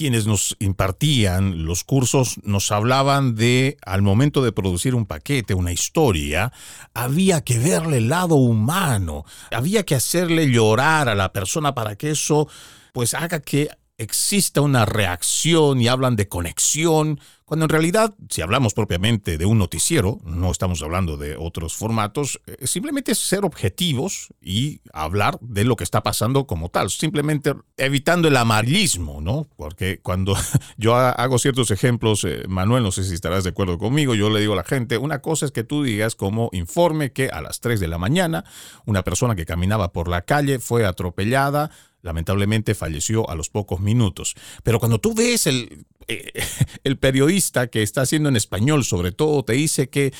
quienes 0.00 0.26
nos 0.26 0.56
impartían 0.60 1.66
los 1.66 1.84
cursos 1.84 2.40
nos 2.42 2.72
hablaban 2.72 3.34
de, 3.34 3.76
al 3.84 4.00
momento 4.00 4.42
de 4.42 4.50
producir 4.50 4.94
un 4.94 5.04
paquete, 5.04 5.52
una 5.52 5.72
historia, 5.72 6.54
había 6.94 7.42
que 7.42 7.58
verle 7.58 7.98
el 7.98 8.08
lado 8.08 8.36
humano, 8.36 9.26
había 9.50 9.82
que 9.82 9.94
hacerle 9.94 10.50
llorar 10.50 11.10
a 11.10 11.14
la 11.14 11.34
persona 11.34 11.74
para 11.74 11.96
que 11.96 12.12
eso 12.12 12.48
pues 12.94 13.12
haga 13.12 13.40
que 13.40 13.68
exista 13.98 14.62
una 14.62 14.86
reacción 14.86 15.82
y 15.82 15.88
hablan 15.88 16.16
de 16.16 16.28
conexión, 16.28 17.20
cuando 17.50 17.64
en 17.64 17.70
realidad, 17.70 18.14
si 18.28 18.42
hablamos 18.42 18.74
propiamente 18.74 19.36
de 19.36 19.44
un 19.44 19.58
noticiero, 19.58 20.20
no 20.22 20.52
estamos 20.52 20.82
hablando 20.82 21.16
de 21.16 21.34
otros 21.36 21.74
formatos, 21.74 22.40
eh, 22.46 22.64
simplemente 22.68 23.10
es 23.10 23.18
ser 23.18 23.44
objetivos 23.44 24.28
y 24.40 24.82
hablar 24.92 25.36
de 25.40 25.64
lo 25.64 25.74
que 25.74 25.82
está 25.82 26.04
pasando 26.04 26.46
como 26.46 26.68
tal, 26.68 26.90
simplemente 26.90 27.54
evitando 27.76 28.28
el 28.28 28.36
amarillismo, 28.36 29.20
¿no? 29.20 29.48
Porque 29.56 29.98
cuando 30.00 30.36
yo 30.76 30.94
hago 30.94 31.40
ciertos 31.40 31.72
ejemplos, 31.72 32.22
eh, 32.22 32.44
Manuel, 32.46 32.84
no 32.84 32.92
sé 32.92 33.02
si 33.02 33.14
estarás 33.14 33.42
de 33.42 33.50
acuerdo 33.50 33.78
conmigo, 33.78 34.14
yo 34.14 34.30
le 34.30 34.38
digo 34.38 34.52
a 34.52 34.56
la 34.58 34.62
gente, 34.62 34.96
una 34.96 35.20
cosa 35.20 35.46
es 35.46 35.50
que 35.50 35.64
tú 35.64 35.82
digas 35.82 36.14
como 36.14 36.50
informe 36.52 37.10
que 37.10 37.30
a 37.30 37.42
las 37.42 37.58
3 37.58 37.80
de 37.80 37.88
la 37.88 37.98
mañana 37.98 38.44
una 38.86 39.02
persona 39.02 39.34
que 39.34 39.44
caminaba 39.44 39.92
por 39.92 40.06
la 40.06 40.22
calle 40.22 40.60
fue 40.60 40.86
atropellada, 40.86 41.72
lamentablemente 42.02 42.74
falleció 42.74 43.28
a 43.28 43.34
los 43.34 43.50
pocos 43.50 43.80
minutos. 43.80 44.34
Pero 44.62 44.78
cuando 44.78 45.00
tú 45.00 45.14
ves 45.14 45.46
el, 45.46 45.84
eh, 46.10 46.32
el 46.84 46.98
periodista 46.98 47.68
que 47.68 47.82
está 47.82 48.02
haciendo 48.02 48.28
en 48.28 48.36
español, 48.36 48.84
sobre 48.84 49.12
todo, 49.12 49.44
te 49.44 49.54
dice 49.54 49.88
que 49.88 50.12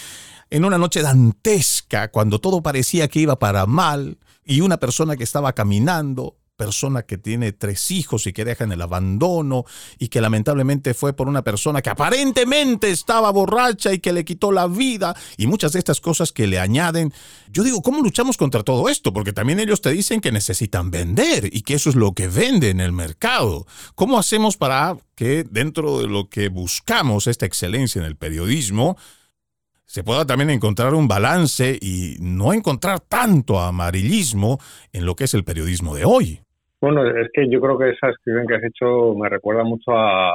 en 0.50 0.64
una 0.64 0.78
noche 0.78 1.02
dantesca, 1.02 2.10
cuando 2.10 2.40
todo 2.40 2.62
parecía 2.62 3.08
que 3.08 3.20
iba 3.20 3.38
para 3.38 3.66
mal, 3.66 4.18
y 4.44 4.62
una 4.62 4.78
persona 4.78 5.16
que 5.16 5.24
estaba 5.24 5.52
caminando 5.52 6.36
persona 6.60 7.04
que 7.04 7.16
tiene 7.16 7.52
tres 7.52 7.90
hijos 7.90 8.26
y 8.26 8.34
que 8.34 8.44
deja 8.44 8.64
en 8.64 8.72
el 8.72 8.82
abandono 8.82 9.64
y 9.98 10.08
que 10.08 10.20
lamentablemente 10.20 10.92
fue 10.92 11.14
por 11.14 11.26
una 11.26 11.40
persona 11.40 11.80
que 11.80 11.88
aparentemente 11.88 12.90
estaba 12.90 13.30
borracha 13.30 13.94
y 13.94 13.98
que 13.98 14.12
le 14.12 14.26
quitó 14.26 14.52
la 14.52 14.66
vida 14.66 15.16
y 15.38 15.46
muchas 15.46 15.72
de 15.72 15.78
estas 15.78 16.02
cosas 16.02 16.32
que 16.32 16.46
le 16.46 16.58
añaden. 16.58 17.14
Yo 17.50 17.62
digo, 17.62 17.80
¿cómo 17.80 18.02
luchamos 18.02 18.36
contra 18.36 18.62
todo 18.62 18.90
esto? 18.90 19.10
Porque 19.14 19.32
también 19.32 19.58
ellos 19.58 19.80
te 19.80 19.90
dicen 19.90 20.20
que 20.20 20.32
necesitan 20.32 20.90
vender 20.90 21.48
y 21.50 21.62
que 21.62 21.72
eso 21.72 21.88
es 21.88 21.96
lo 21.96 22.12
que 22.12 22.28
vende 22.28 22.68
en 22.68 22.80
el 22.80 22.92
mercado. 22.92 23.66
¿Cómo 23.94 24.18
hacemos 24.18 24.58
para 24.58 24.98
que 25.14 25.44
dentro 25.50 26.00
de 26.00 26.08
lo 26.08 26.28
que 26.28 26.50
buscamos, 26.50 27.26
esta 27.26 27.46
excelencia 27.46 28.00
en 28.00 28.04
el 28.04 28.16
periodismo, 28.16 28.98
se 29.86 30.04
pueda 30.04 30.26
también 30.26 30.50
encontrar 30.50 30.92
un 30.92 31.08
balance 31.08 31.78
y 31.80 32.16
no 32.20 32.52
encontrar 32.52 33.00
tanto 33.00 33.58
amarillismo 33.58 34.60
en 34.92 35.06
lo 35.06 35.16
que 35.16 35.24
es 35.24 35.32
el 35.32 35.42
periodismo 35.42 35.94
de 35.94 36.04
hoy. 36.04 36.42
Bueno, 36.80 37.06
es 37.06 37.28
que 37.34 37.46
yo 37.50 37.60
creo 37.60 37.76
que 37.78 37.90
esa 37.90 38.06
descripción 38.06 38.46
que 38.46 38.54
has 38.54 38.64
hecho 38.64 39.14
me 39.14 39.28
recuerda 39.28 39.64
mucho 39.64 39.92
a 39.92 40.34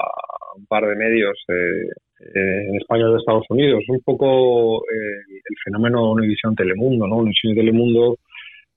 un 0.56 0.66
par 0.68 0.86
de 0.86 0.96
medios 0.96 1.36
eh, 1.48 1.90
eh, 2.20 2.68
en 2.70 2.76
España 2.76 3.08
de 3.08 3.18
Estados 3.18 3.46
Unidos. 3.50 3.84
Un 3.88 4.00
poco 4.02 4.84
eh, 4.84 5.22
el 5.28 5.56
fenómeno 5.64 6.12
Univisión 6.12 6.56
Telemundo, 6.56 7.08
¿no? 7.08 7.18
Univisión 7.18 7.56
Telemundo 7.56 8.18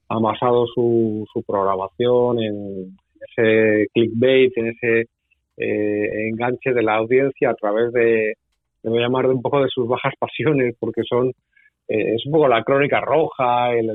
ha 0.08 0.18
basado 0.18 0.66
su, 0.68 1.26
su 1.30 1.42
programación 1.42 2.38
en 2.42 2.96
ese 3.20 3.86
clickbait, 3.92 4.56
en 4.56 4.68
ese 4.68 5.04
enganche 5.58 6.72
de 6.72 6.82
la 6.82 6.96
audiencia 6.96 7.50
a 7.50 7.54
través 7.54 7.92
de, 7.92 8.34
me 8.84 8.90
voy 8.90 9.00
a 9.00 9.02
llamar 9.02 9.26
de 9.26 9.34
un 9.34 9.42
poco 9.42 9.60
de 9.62 9.68
sus 9.68 9.86
bajas 9.88 10.14
pasiones, 10.18 10.74
porque 10.80 11.02
son, 11.02 11.32
es 11.86 12.24
un 12.24 12.32
poco 12.32 12.48
la 12.48 12.62
crónica 12.62 13.00
roja, 13.00 13.74
el 13.74 13.90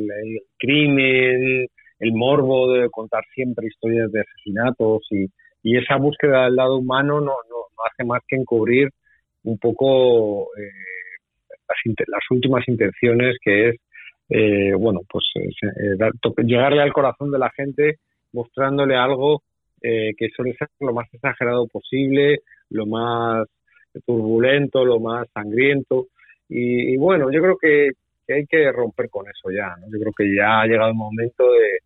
crimen, 0.59 1.67
el 1.99 2.13
morbo 2.13 2.71
de 2.73 2.89
contar 2.89 3.23
siempre 3.33 3.67
historias 3.67 4.11
de 4.11 4.21
asesinatos 4.21 5.01
y, 5.11 5.27
y 5.63 5.77
esa 5.77 5.95
búsqueda 5.95 6.45
del 6.45 6.55
lado 6.55 6.77
humano 6.77 7.21
no, 7.21 7.33
no, 7.49 7.63
hace 7.89 8.03
más 8.03 8.21
que 8.27 8.35
encubrir 8.35 8.89
un 9.43 9.57
poco 9.57 10.43
eh, 10.57 10.69
las, 12.07 12.21
últimas 12.29 12.67
intenciones 12.67 13.37
que 13.41 13.69
es 13.69 13.75
eh, 14.29 14.73
bueno 14.73 15.01
pues 15.09 15.25
eh, 15.35 15.97
llegarle 16.45 16.81
al 16.81 16.93
corazón 16.93 17.31
de 17.31 17.39
la 17.39 17.49
gente 17.51 17.97
mostrándole 18.31 18.95
algo 18.95 19.41
que 19.81 20.29
suele 20.33 20.53
ser 20.53 20.69
lo 20.79 20.93
más 20.93 21.13
exagerado 21.13 21.67
posible 21.67 22.39
lo 22.69 22.85
más 22.85 23.45
turbulento 24.05 24.85
lo 24.85 25.01
más 25.01 25.27
sangriento. 25.33 26.07
Y, 26.47 26.95
bueno 26.95 27.29
yo 27.31 27.41
creo 27.41 27.57
que, 27.57 27.89
hay 28.33 28.45
que 28.45 28.71
romper 28.71 29.09
con 29.09 29.25
eso 29.27 29.51
ya 29.51 29.75
yo 29.91 29.99
creo 29.99 30.13
que 30.17 30.35
ya 30.35 30.61
ha 30.61 30.65
llegado 30.65 30.89
el 30.89 30.95
momento 30.95 31.51
de 31.51 31.79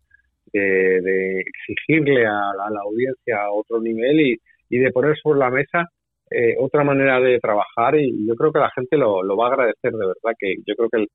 de, 0.52 1.40
exigirle 1.40 2.26
a 2.26 2.52
la, 2.70 2.80
audiencia 2.82 3.50
otro 3.50 3.80
nivel 3.80 4.20
y, 4.20 4.36
y, 4.70 4.78
de 4.78 4.90
poner 4.92 5.16
sobre 5.18 5.38
la 5.38 5.50
mesa 5.50 5.86
eh, 6.30 6.56
otra 6.58 6.84
manera 6.84 7.20
de 7.20 7.38
trabajar 7.38 7.96
y, 7.96 8.26
yo 8.26 8.34
creo 8.34 8.52
que 8.52 8.58
la 8.58 8.70
gente 8.70 8.96
lo, 8.96 9.36
va 9.36 9.46
a 9.46 9.52
agradecer 9.52 9.92
de 9.92 10.06
verdad 10.06 10.36
que 10.38 10.54
yo 10.66 10.74
creo 10.76 10.88
que, 10.90 11.06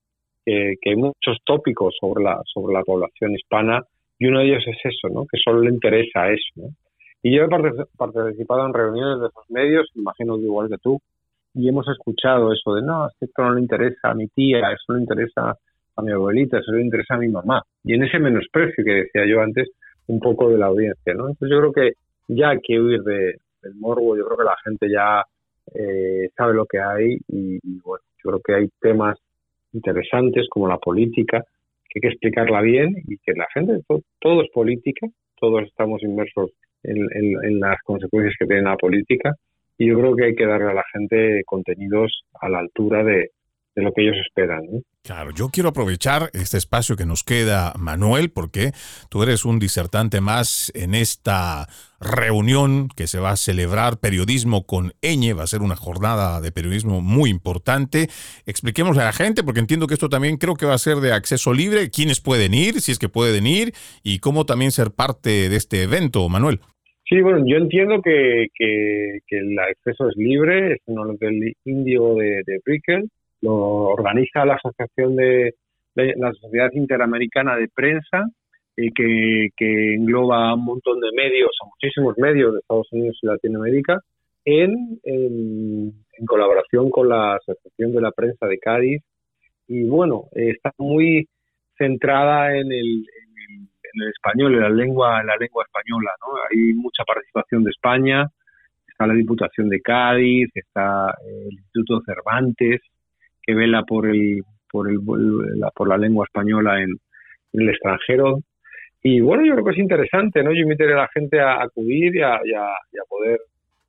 que, 0.80 0.90
hay 0.90 0.96
muchos 0.96 1.38
tópicos 1.44 1.94
sobre 2.00 2.22
la 2.24 2.40
sobre 2.44 2.74
la 2.74 2.82
población 2.82 3.32
hispana 3.32 3.82
y 4.18 4.26
uno 4.26 4.40
de 4.40 4.46
ellos 4.46 4.64
es 4.66 4.78
eso 4.84 5.08
no 5.12 5.24
que 5.30 5.38
solo 5.42 5.60
le 5.60 5.70
interesa 5.70 6.30
eso 6.30 6.68
y 7.22 7.34
yo 7.34 7.44
he 7.44 7.48
participado 7.96 8.66
en 8.66 8.74
reuniones 8.74 9.20
de 9.20 9.26
esos 9.28 9.50
medios 9.50 9.90
imagino 9.94 10.36
que 10.36 10.42
igual 10.42 10.68
que 10.68 10.78
tú 10.78 11.00
y 11.54 11.68
hemos 11.68 11.88
escuchado 11.88 12.52
eso 12.52 12.74
de 12.74 12.82
no 12.82 13.08
esto 13.20 13.42
no 13.42 13.54
le 13.54 13.60
interesa 13.60 14.10
a 14.10 14.14
mi 14.14 14.28
tía 14.28 14.58
eso 14.72 14.84
no 14.88 14.96
le 14.96 15.02
interesa 15.02 15.56
a 15.96 16.02
mi 16.02 16.12
abuelita, 16.12 16.58
eso 16.58 16.72
le 16.72 16.82
interesa 16.82 17.14
a 17.14 17.18
mi 17.18 17.28
mamá. 17.28 17.62
Y 17.84 17.94
en 17.94 18.04
ese 18.04 18.18
menosprecio 18.18 18.84
que 18.84 19.04
decía 19.04 19.26
yo 19.26 19.40
antes, 19.40 19.70
un 20.06 20.20
poco 20.20 20.50
de 20.50 20.58
la 20.58 20.66
audiencia, 20.66 21.14
¿no? 21.14 21.28
Entonces 21.28 21.50
yo 21.50 21.60
creo 21.60 21.72
que 21.72 21.92
ya 22.28 22.50
hay 22.50 22.58
que 22.62 22.80
huir 22.80 23.02
de, 23.02 23.36
del 23.62 23.74
morbo, 23.76 24.16
yo 24.16 24.24
creo 24.26 24.38
que 24.38 24.44
la 24.44 24.56
gente 24.64 24.90
ya 24.90 25.22
eh, 25.74 26.28
sabe 26.36 26.54
lo 26.54 26.66
que 26.66 26.78
hay 26.78 27.18
y, 27.28 27.58
bueno, 27.80 28.04
yo 28.22 28.30
creo 28.30 28.40
que 28.44 28.54
hay 28.54 28.68
temas 28.80 29.18
interesantes 29.72 30.46
como 30.50 30.68
la 30.68 30.78
política, 30.78 31.42
que 31.88 31.98
hay 31.98 32.00
que 32.00 32.08
explicarla 32.08 32.60
bien 32.60 32.94
y 33.06 33.16
que 33.18 33.32
la 33.32 33.46
gente, 33.54 33.80
todo, 34.20 34.42
es 34.42 34.50
política, 34.50 35.06
todos 35.38 35.62
estamos 35.62 36.02
inmersos 36.02 36.50
en, 36.82 37.08
en, 37.42 37.60
las 37.60 37.80
consecuencias 37.82 38.34
que 38.38 38.46
tiene 38.46 38.62
la 38.62 38.76
política 38.76 39.34
y 39.78 39.88
yo 39.88 39.98
creo 39.98 40.16
que 40.16 40.24
hay 40.24 40.34
que 40.34 40.46
darle 40.46 40.70
a 40.70 40.74
la 40.74 40.84
gente 40.92 41.42
contenidos 41.46 42.24
a 42.40 42.48
la 42.48 42.58
altura 42.58 43.02
de, 43.04 43.30
de 43.74 43.82
lo 43.82 43.92
que 43.92 44.02
ellos 44.02 44.16
esperan. 44.24 44.62
Claro, 45.02 45.32
yo 45.32 45.50
quiero 45.50 45.68
aprovechar 45.68 46.30
este 46.32 46.56
espacio 46.56 46.96
que 46.96 47.04
nos 47.04 47.24
queda, 47.24 47.74
Manuel, 47.76 48.30
porque 48.30 48.72
tú 49.10 49.22
eres 49.22 49.44
un 49.44 49.58
disertante 49.58 50.20
más 50.20 50.72
en 50.74 50.94
esta 50.94 51.68
reunión 52.00 52.88
que 52.88 53.06
se 53.06 53.18
va 53.18 53.30
a 53.30 53.36
celebrar 53.36 53.98
Periodismo 53.98 54.64
con 54.64 54.94
Eñe, 55.02 55.34
va 55.34 55.42
a 55.42 55.48
ser 55.48 55.62
una 55.62 55.76
jornada 55.76 56.40
de 56.40 56.52
periodismo 56.52 57.00
muy 57.00 57.30
importante. 57.30 58.08
Expliquemos 58.46 58.96
a 58.96 59.04
la 59.04 59.12
gente, 59.12 59.42
porque 59.42 59.60
entiendo 59.60 59.86
que 59.86 59.94
esto 59.94 60.08
también 60.08 60.36
creo 60.36 60.54
que 60.54 60.66
va 60.66 60.74
a 60.74 60.78
ser 60.78 60.98
de 60.98 61.12
acceso 61.12 61.52
libre, 61.52 61.90
quiénes 61.90 62.20
pueden 62.20 62.54
ir, 62.54 62.80
si 62.80 62.92
es 62.92 62.98
que 62.98 63.08
pueden 63.08 63.46
ir, 63.46 63.74
y 64.02 64.20
cómo 64.20 64.46
también 64.46 64.70
ser 64.70 64.90
parte 64.92 65.48
de 65.48 65.56
este 65.56 65.82
evento, 65.82 66.26
Manuel. 66.28 66.60
Sí, 67.06 67.20
bueno, 67.20 67.44
yo 67.46 67.58
entiendo 67.58 68.00
que, 68.02 68.46
que, 68.54 69.18
el 69.28 69.58
acceso 69.58 70.08
es 70.08 70.16
libre, 70.16 70.72
es 70.72 70.80
uno 70.86 71.12
del 71.20 71.52
indio 71.64 72.14
de, 72.14 72.42
de 72.46 72.60
Brickell, 72.64 73.08
lo 73.42 73.54
organiza 73.90 74.46
la 74.46 74.54
Asociación 74.54 75.16
de, 75.16 75.54
la 75.94 76.32
Sociedad 76.32 76.70
Interamericana 76.72 77.56
de 77.56 77.68
Prensa, 77.68 78.24
y 78.76 78.90
que, 78.92 79.48
que, 79.56 79.94
engloba 79.94 80.54
un 80.54 80.64
montón 80.64 80.98
de 81.00 81.12
medios, 81.14 81.50
a 81.62 81.66
muchísimos 81.66 82.16
medios 82.18 82.54
de 82.54 82.60
Estados 82.60 82.88
Unidos 82.90 83.18
y 83.22 83.26
Latinoamérica, 83.26 84.00
en, 84.46 84.98
en, 85.04 85.92
colaboración 86.26 86.90
con 86.90 87.08
la 87.08 87.36
Asociación 87.36 87.92
de 87.92 88.00
la 88.00 88.12
Prensa 88.12 88.46
de 88.46 88.58
Cádiz. 88.58 89.02
Y 89.68 89.84
bueno, 89.84 90.24
está 90.32 90.72
muy 90.78 91.28
centrada 91.76 92.56
en 92.56 92.72
el, 92.72 93.04
el, 93.94 94.08
español, 94.10 94.54
en 94.54 94.60
la 94.60 94.70
lengua, 94.70 95.20
en 95.20 95.26
la 95.26 95.36
lengua 95.36 95.64
española. 95.64 96.10
¿no? 96.20 96.38
Hay 96.50 96.72
mucha 96.74 97.04
participación 97.04 97.64
de 97.64 97.70
España, 97.70 98.26
está 98.86 99.06
la 99.06 99.14
Diputación 99.14 99.68
de 99.68 99.80
Cádiz, 99.80 100.50
está 100.54 101.14
el 101.26 101.52
Instituto 101.52 102.02
Cervantes, 102.06 102.80
que 103.42 103.54
vela 103.54 103.82
por 103.82 104.06
el 104.06 104.42
por 104.74 104.90
el, 104.90 104.98
la, 105.60 105.70
por 105.70 105.88
la 105.88 105.96
lengua 105.96 106.24
española 106.24 106.82
en, 106.82 106.90
el 107.52 107.68
extranjero 107.68 108.40
y 109.00 109.20
bueno 109.20 109.46
yo 109.46 109.52
creo 109.52 109.64
que 109.64 109.70
es 109.70 109.78
interesante 109.78 110.42
no 110.42 110.50
yo 110.50 110.62
invitaré 110.62 110.94
a 110.94 111.02
la 111.02 111.08
gente 111.14 111.38
a 111.38 111.62
acudir 111.62 112.16
y 112.16 112.20
a, 112.20 112.40
poder 113.08 113.38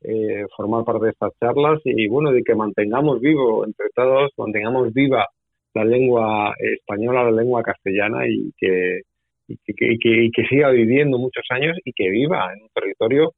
eh, 0.03 0.45
formar 0.56 0.86
parte 0.86 1.06
de 1.06 1.12
estas 1.12 1.34
charlas 1.39 1.82
y 1.84 2.08
bueno 2.08 2.32
de 2.32 2.43
que 2.43 2.53
mantengamos 2.53 3.20
vivo 3.20 3.66
entre 3.66 3.88
todos 3.95 4.32
mantengamos 4.38 4.93
viva 4.93 5.26
la 5.74 5.84
lengua 5.84 6.53
española 6.60 7.24
la 7.24 7.32
lengua 7.32 7.64
castellana 7.64 8.28
y 8.28 8.51
que 8.56 9.01
y 9.48 9.58
que, 9.74 9.93
y 9.93 10.32
que, 10.32 10.46
siga 10.48 10.70
viviendo 10.70 11.18
muchos 11.18 11.46
años 11.50 11.78
y 11.84 11.91
que 11.93 12.10
viva 12.10 12.52
en 12.54 12.64
un 12.64 12.70
territorio 12.74 13.34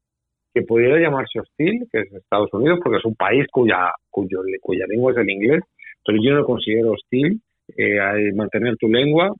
que 0.53 0.62
pudiera 0.62 0.99
llamarse 0.99 1.39
hostil, 1.39 1.88
que 1.91 1.99
es 1.99 2.14
Estados 2.14 2.49
Unidos, 2.53 2.80
porque 2.84 2.97
es 2.99 3.05
un 3.05 3.16
país 3.16 3.45
cuya, 3.51 3.91
cuyo, 4.10 4.41
cuya 4.62 4.86
lengua 4.88 5.12
es 5.12 5.18
el 5.18 5.30
inglés, 5.30 5.62
pero 6.05 6.18
yo 6.22 6.34
no 6.34 6.45
considero 6.45 6.91
hostil 6.91 7.41
eh, 7.76 8.32
mantener 8.34 8.76
tu 8.78 8.88
lengua. 8.88 9.34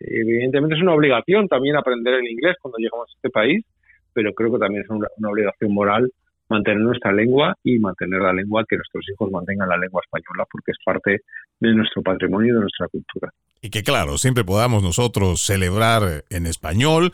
Evidentemente 0.00 0.76
es 0.76 0.82
una 0.82 0.94
obligación 0.94 1.46
también 1.46 1.76
aprender 1.76 2.14
el 2.14 2.28
inglés 2.28 2.56
cuando 2.60 2.78
llegamos 2.78 3.08
a 3.08 3.16
este 3.16 3.30
país, 3.30 3.64
pero 4.12 4.32
creo 4.34 4.52
que 4.52 4.58
también 4.58 4.82
es 4.82 4.90
una, 4.90 5.06
obligación 5.30 5.72
moral 5.72 6.10
mantener 6.50 6.80
nuestra 6.80 7.12
lengua 7.12 7.56
y 7.64 7.78
mantener 7.78 8.20
la 8.20 8.32
lengua, 8.32 8.64
que 8.68 8.76
nuestros 8.76 9.04
hijos 9.08 9.30
mantengan 9.30 9.68
la 9.68 9.76
lengua 9.76 10.02
española, 10.04 10.44
porque 10.50 10.72
es 10.72 10.78
parte 10.84 11.20
de 11.60 11.74
nuestro 11.74 12.02
patrimonio 12.02 12.52
y 12.52 12.54
de 12.54 12.60
nuestra 12.60 12.88
cultura. 12.88 13.32
Y 13.62 13.70
que 13.70 13.82
claro, 13.82 14.18
siempre 14.18 14.42
podamos 14.44 14.82
nosotros 14.82 15.40
celebrar 15.42 16.24
en 16.30 16.46
español 16.46 17.12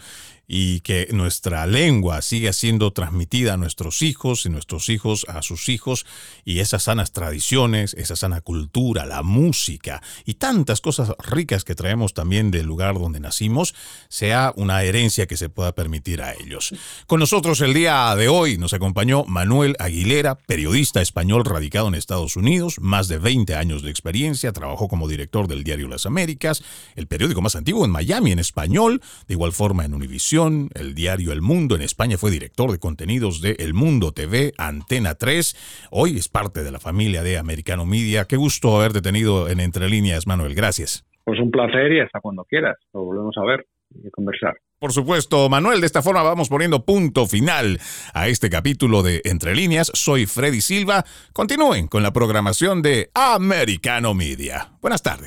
y 0.48 0.80
que 0.80 1.08
nuestra 1.12 1.66
lengua 1.66 2.22
siga 2.22 2.52
siendo 2.52 2.92
transmitida 2.92 3.54
a 3.54 3.56
nuestros 3.56 4.02
hijos 4.02 4.46
y 4.46 4.50
nuestros 4.50 4.88
hijos 4.88 5.26
a 5.28 5.42
sus 5.42 5.68
hijos 5.68 6.06
y 6.44 6.60
esas 6.60 6.84
sanas 6.84 7.12
tradiciones, 7.12 7.94
esa 7.94 8.14
sana 8.14 8.40
cultura, 8.40 9.06
la 9.06 9.22
música 9.22 10.02
y 10.24 10.34
tantas 10.34 10.80
cosas 10.80 11.12
ricas 11.18 11.64
que 11.64 11.74
traemos 11.74 12.14
también 12.14 12.50
del 12.50 12.66
lugar 12.66 12.94
donde 12.94 13.18
nacimos, 13.20 13.74
sea 14.08 14.52
una 14.56 14.82
herencia 14.82 15.26
que 15.26 15.36
se 15.36 15.48
pueda 15.48 15.74
permitir 15.74 16.22
a 16.22 16.34
ellos. 16.34 16.72
Con 17.06 17.20
nosotros 17.20 17.60
el 17.60 17.74
día 17.74 18.14
de 18.14 18.28
hoy 18.28 18.56
nos 18.56 18.72
acompañó 18.72 19.24
Manuel 19.24 19.74
Aguilera, 19.78 20.36
periodista 20.36 21.02
español 21.02 21.44
radicado 21.44 21.88
en 21.88 21.94
Estados 21.94 22.36
Unidos, 22.36 22.76
más 22.80 23.08
de 23.08 23.18
20 23.18 23.56
años 23.56 23.82
de 23.82 23.90
experiencia, 23.90 24.52
trabajó 24.52 24.86
como 24.86 25.08
director 25.08 25.48
del 25.48 25.64
diario 25.64 25.88
Las 25.88 26.06
Américas, 26.06 26.62
el 26.94 27.08
periódico 27.08 27.42
más 27.42 27.56
antiguo 27.56 27.84
en 27.84 27.90
Miami 27.90 28.30
en 28.30 28.38
español, 28.38 29.02
de 29.26 29.34
igual 29.34 29.52
forma 29.52 29.84
en 29.84 29.94
Univision 29.94 30.35
el 30.36 30.94
diario 30.94 31.32
El 31.32 31.40
Mundo. 31.40 31.76
En 31.76 31.82
España 31.82 32.18
fue 32.18 32.30
director 32.30 32.70
de 32.70 32.78
contenidos 32.78 33.40
de 33.40 33.52
El 33.58 33.72
Mundo 33.72 34.12
TV, 34.12 34.52
Antena 34.58 35.14
3. 35.14 35.88
Hoy 35.90 36.18
es 36.18 36.28
parte 36.28 36.62
de 36.62 36.70
la 36.70 36.78
familia 36.78 37.22
de 37.22 37.38
Americano 37.38 37.86
Media. 37.86 38.26
Qué 38.26 38.36
gusto 38.36 38.76
haberte 38.76 39.00
tenido 39.00 39.48
en 39.48 39.60
Entre 39.60 39.88
Líneas, 39.88 40.26
Manuel. 40.26 40.54
Gracias. 40.54 41.06
Pues 41.24 41.40
un 41.40 41.50
placer 41.50 41.90
y 41.90 42.00
hasta 42.00 42.20
cuando 42.20 42.44
quieras. 42.44 42.76
Lo 42.92 43.04
volvemos 43.04 43.34
a 43.38 43.46
ver 43.46 43.66
y 43.94 44.06
a 44.06 44.10
conversar. 44.10 44.58
Por 44.78 44.92
supuesto, 44.92 45.48
Manuel, 45.48 45.80
de 45.80 45.86
esta 45.86 46.02
forma 46.02 46.22
vamos 46.22 46.50
poniendo 46.50 46.84
punto 46.84 47.26
final 47.26 47.80
a 48.12 48.28
este 48.28 48.50
capítulo 48.50 49.02
de 49.02 49.22
Entre 49.24 49.54
Líneas. 49.54 49.90
Soy 49.94 50.26
Freddy 50.26 50.60
Silva. 50.60 51.02
Continúen 51.32 51.88
con 51.88 52.02
la 52.02 52.12
programación 52.12 52.82
de 52.82 53.08
Americano 53.14 54.12
Media. 54.12 54.72
Buenas 54.82 55.02
tardes. 55.02 55.24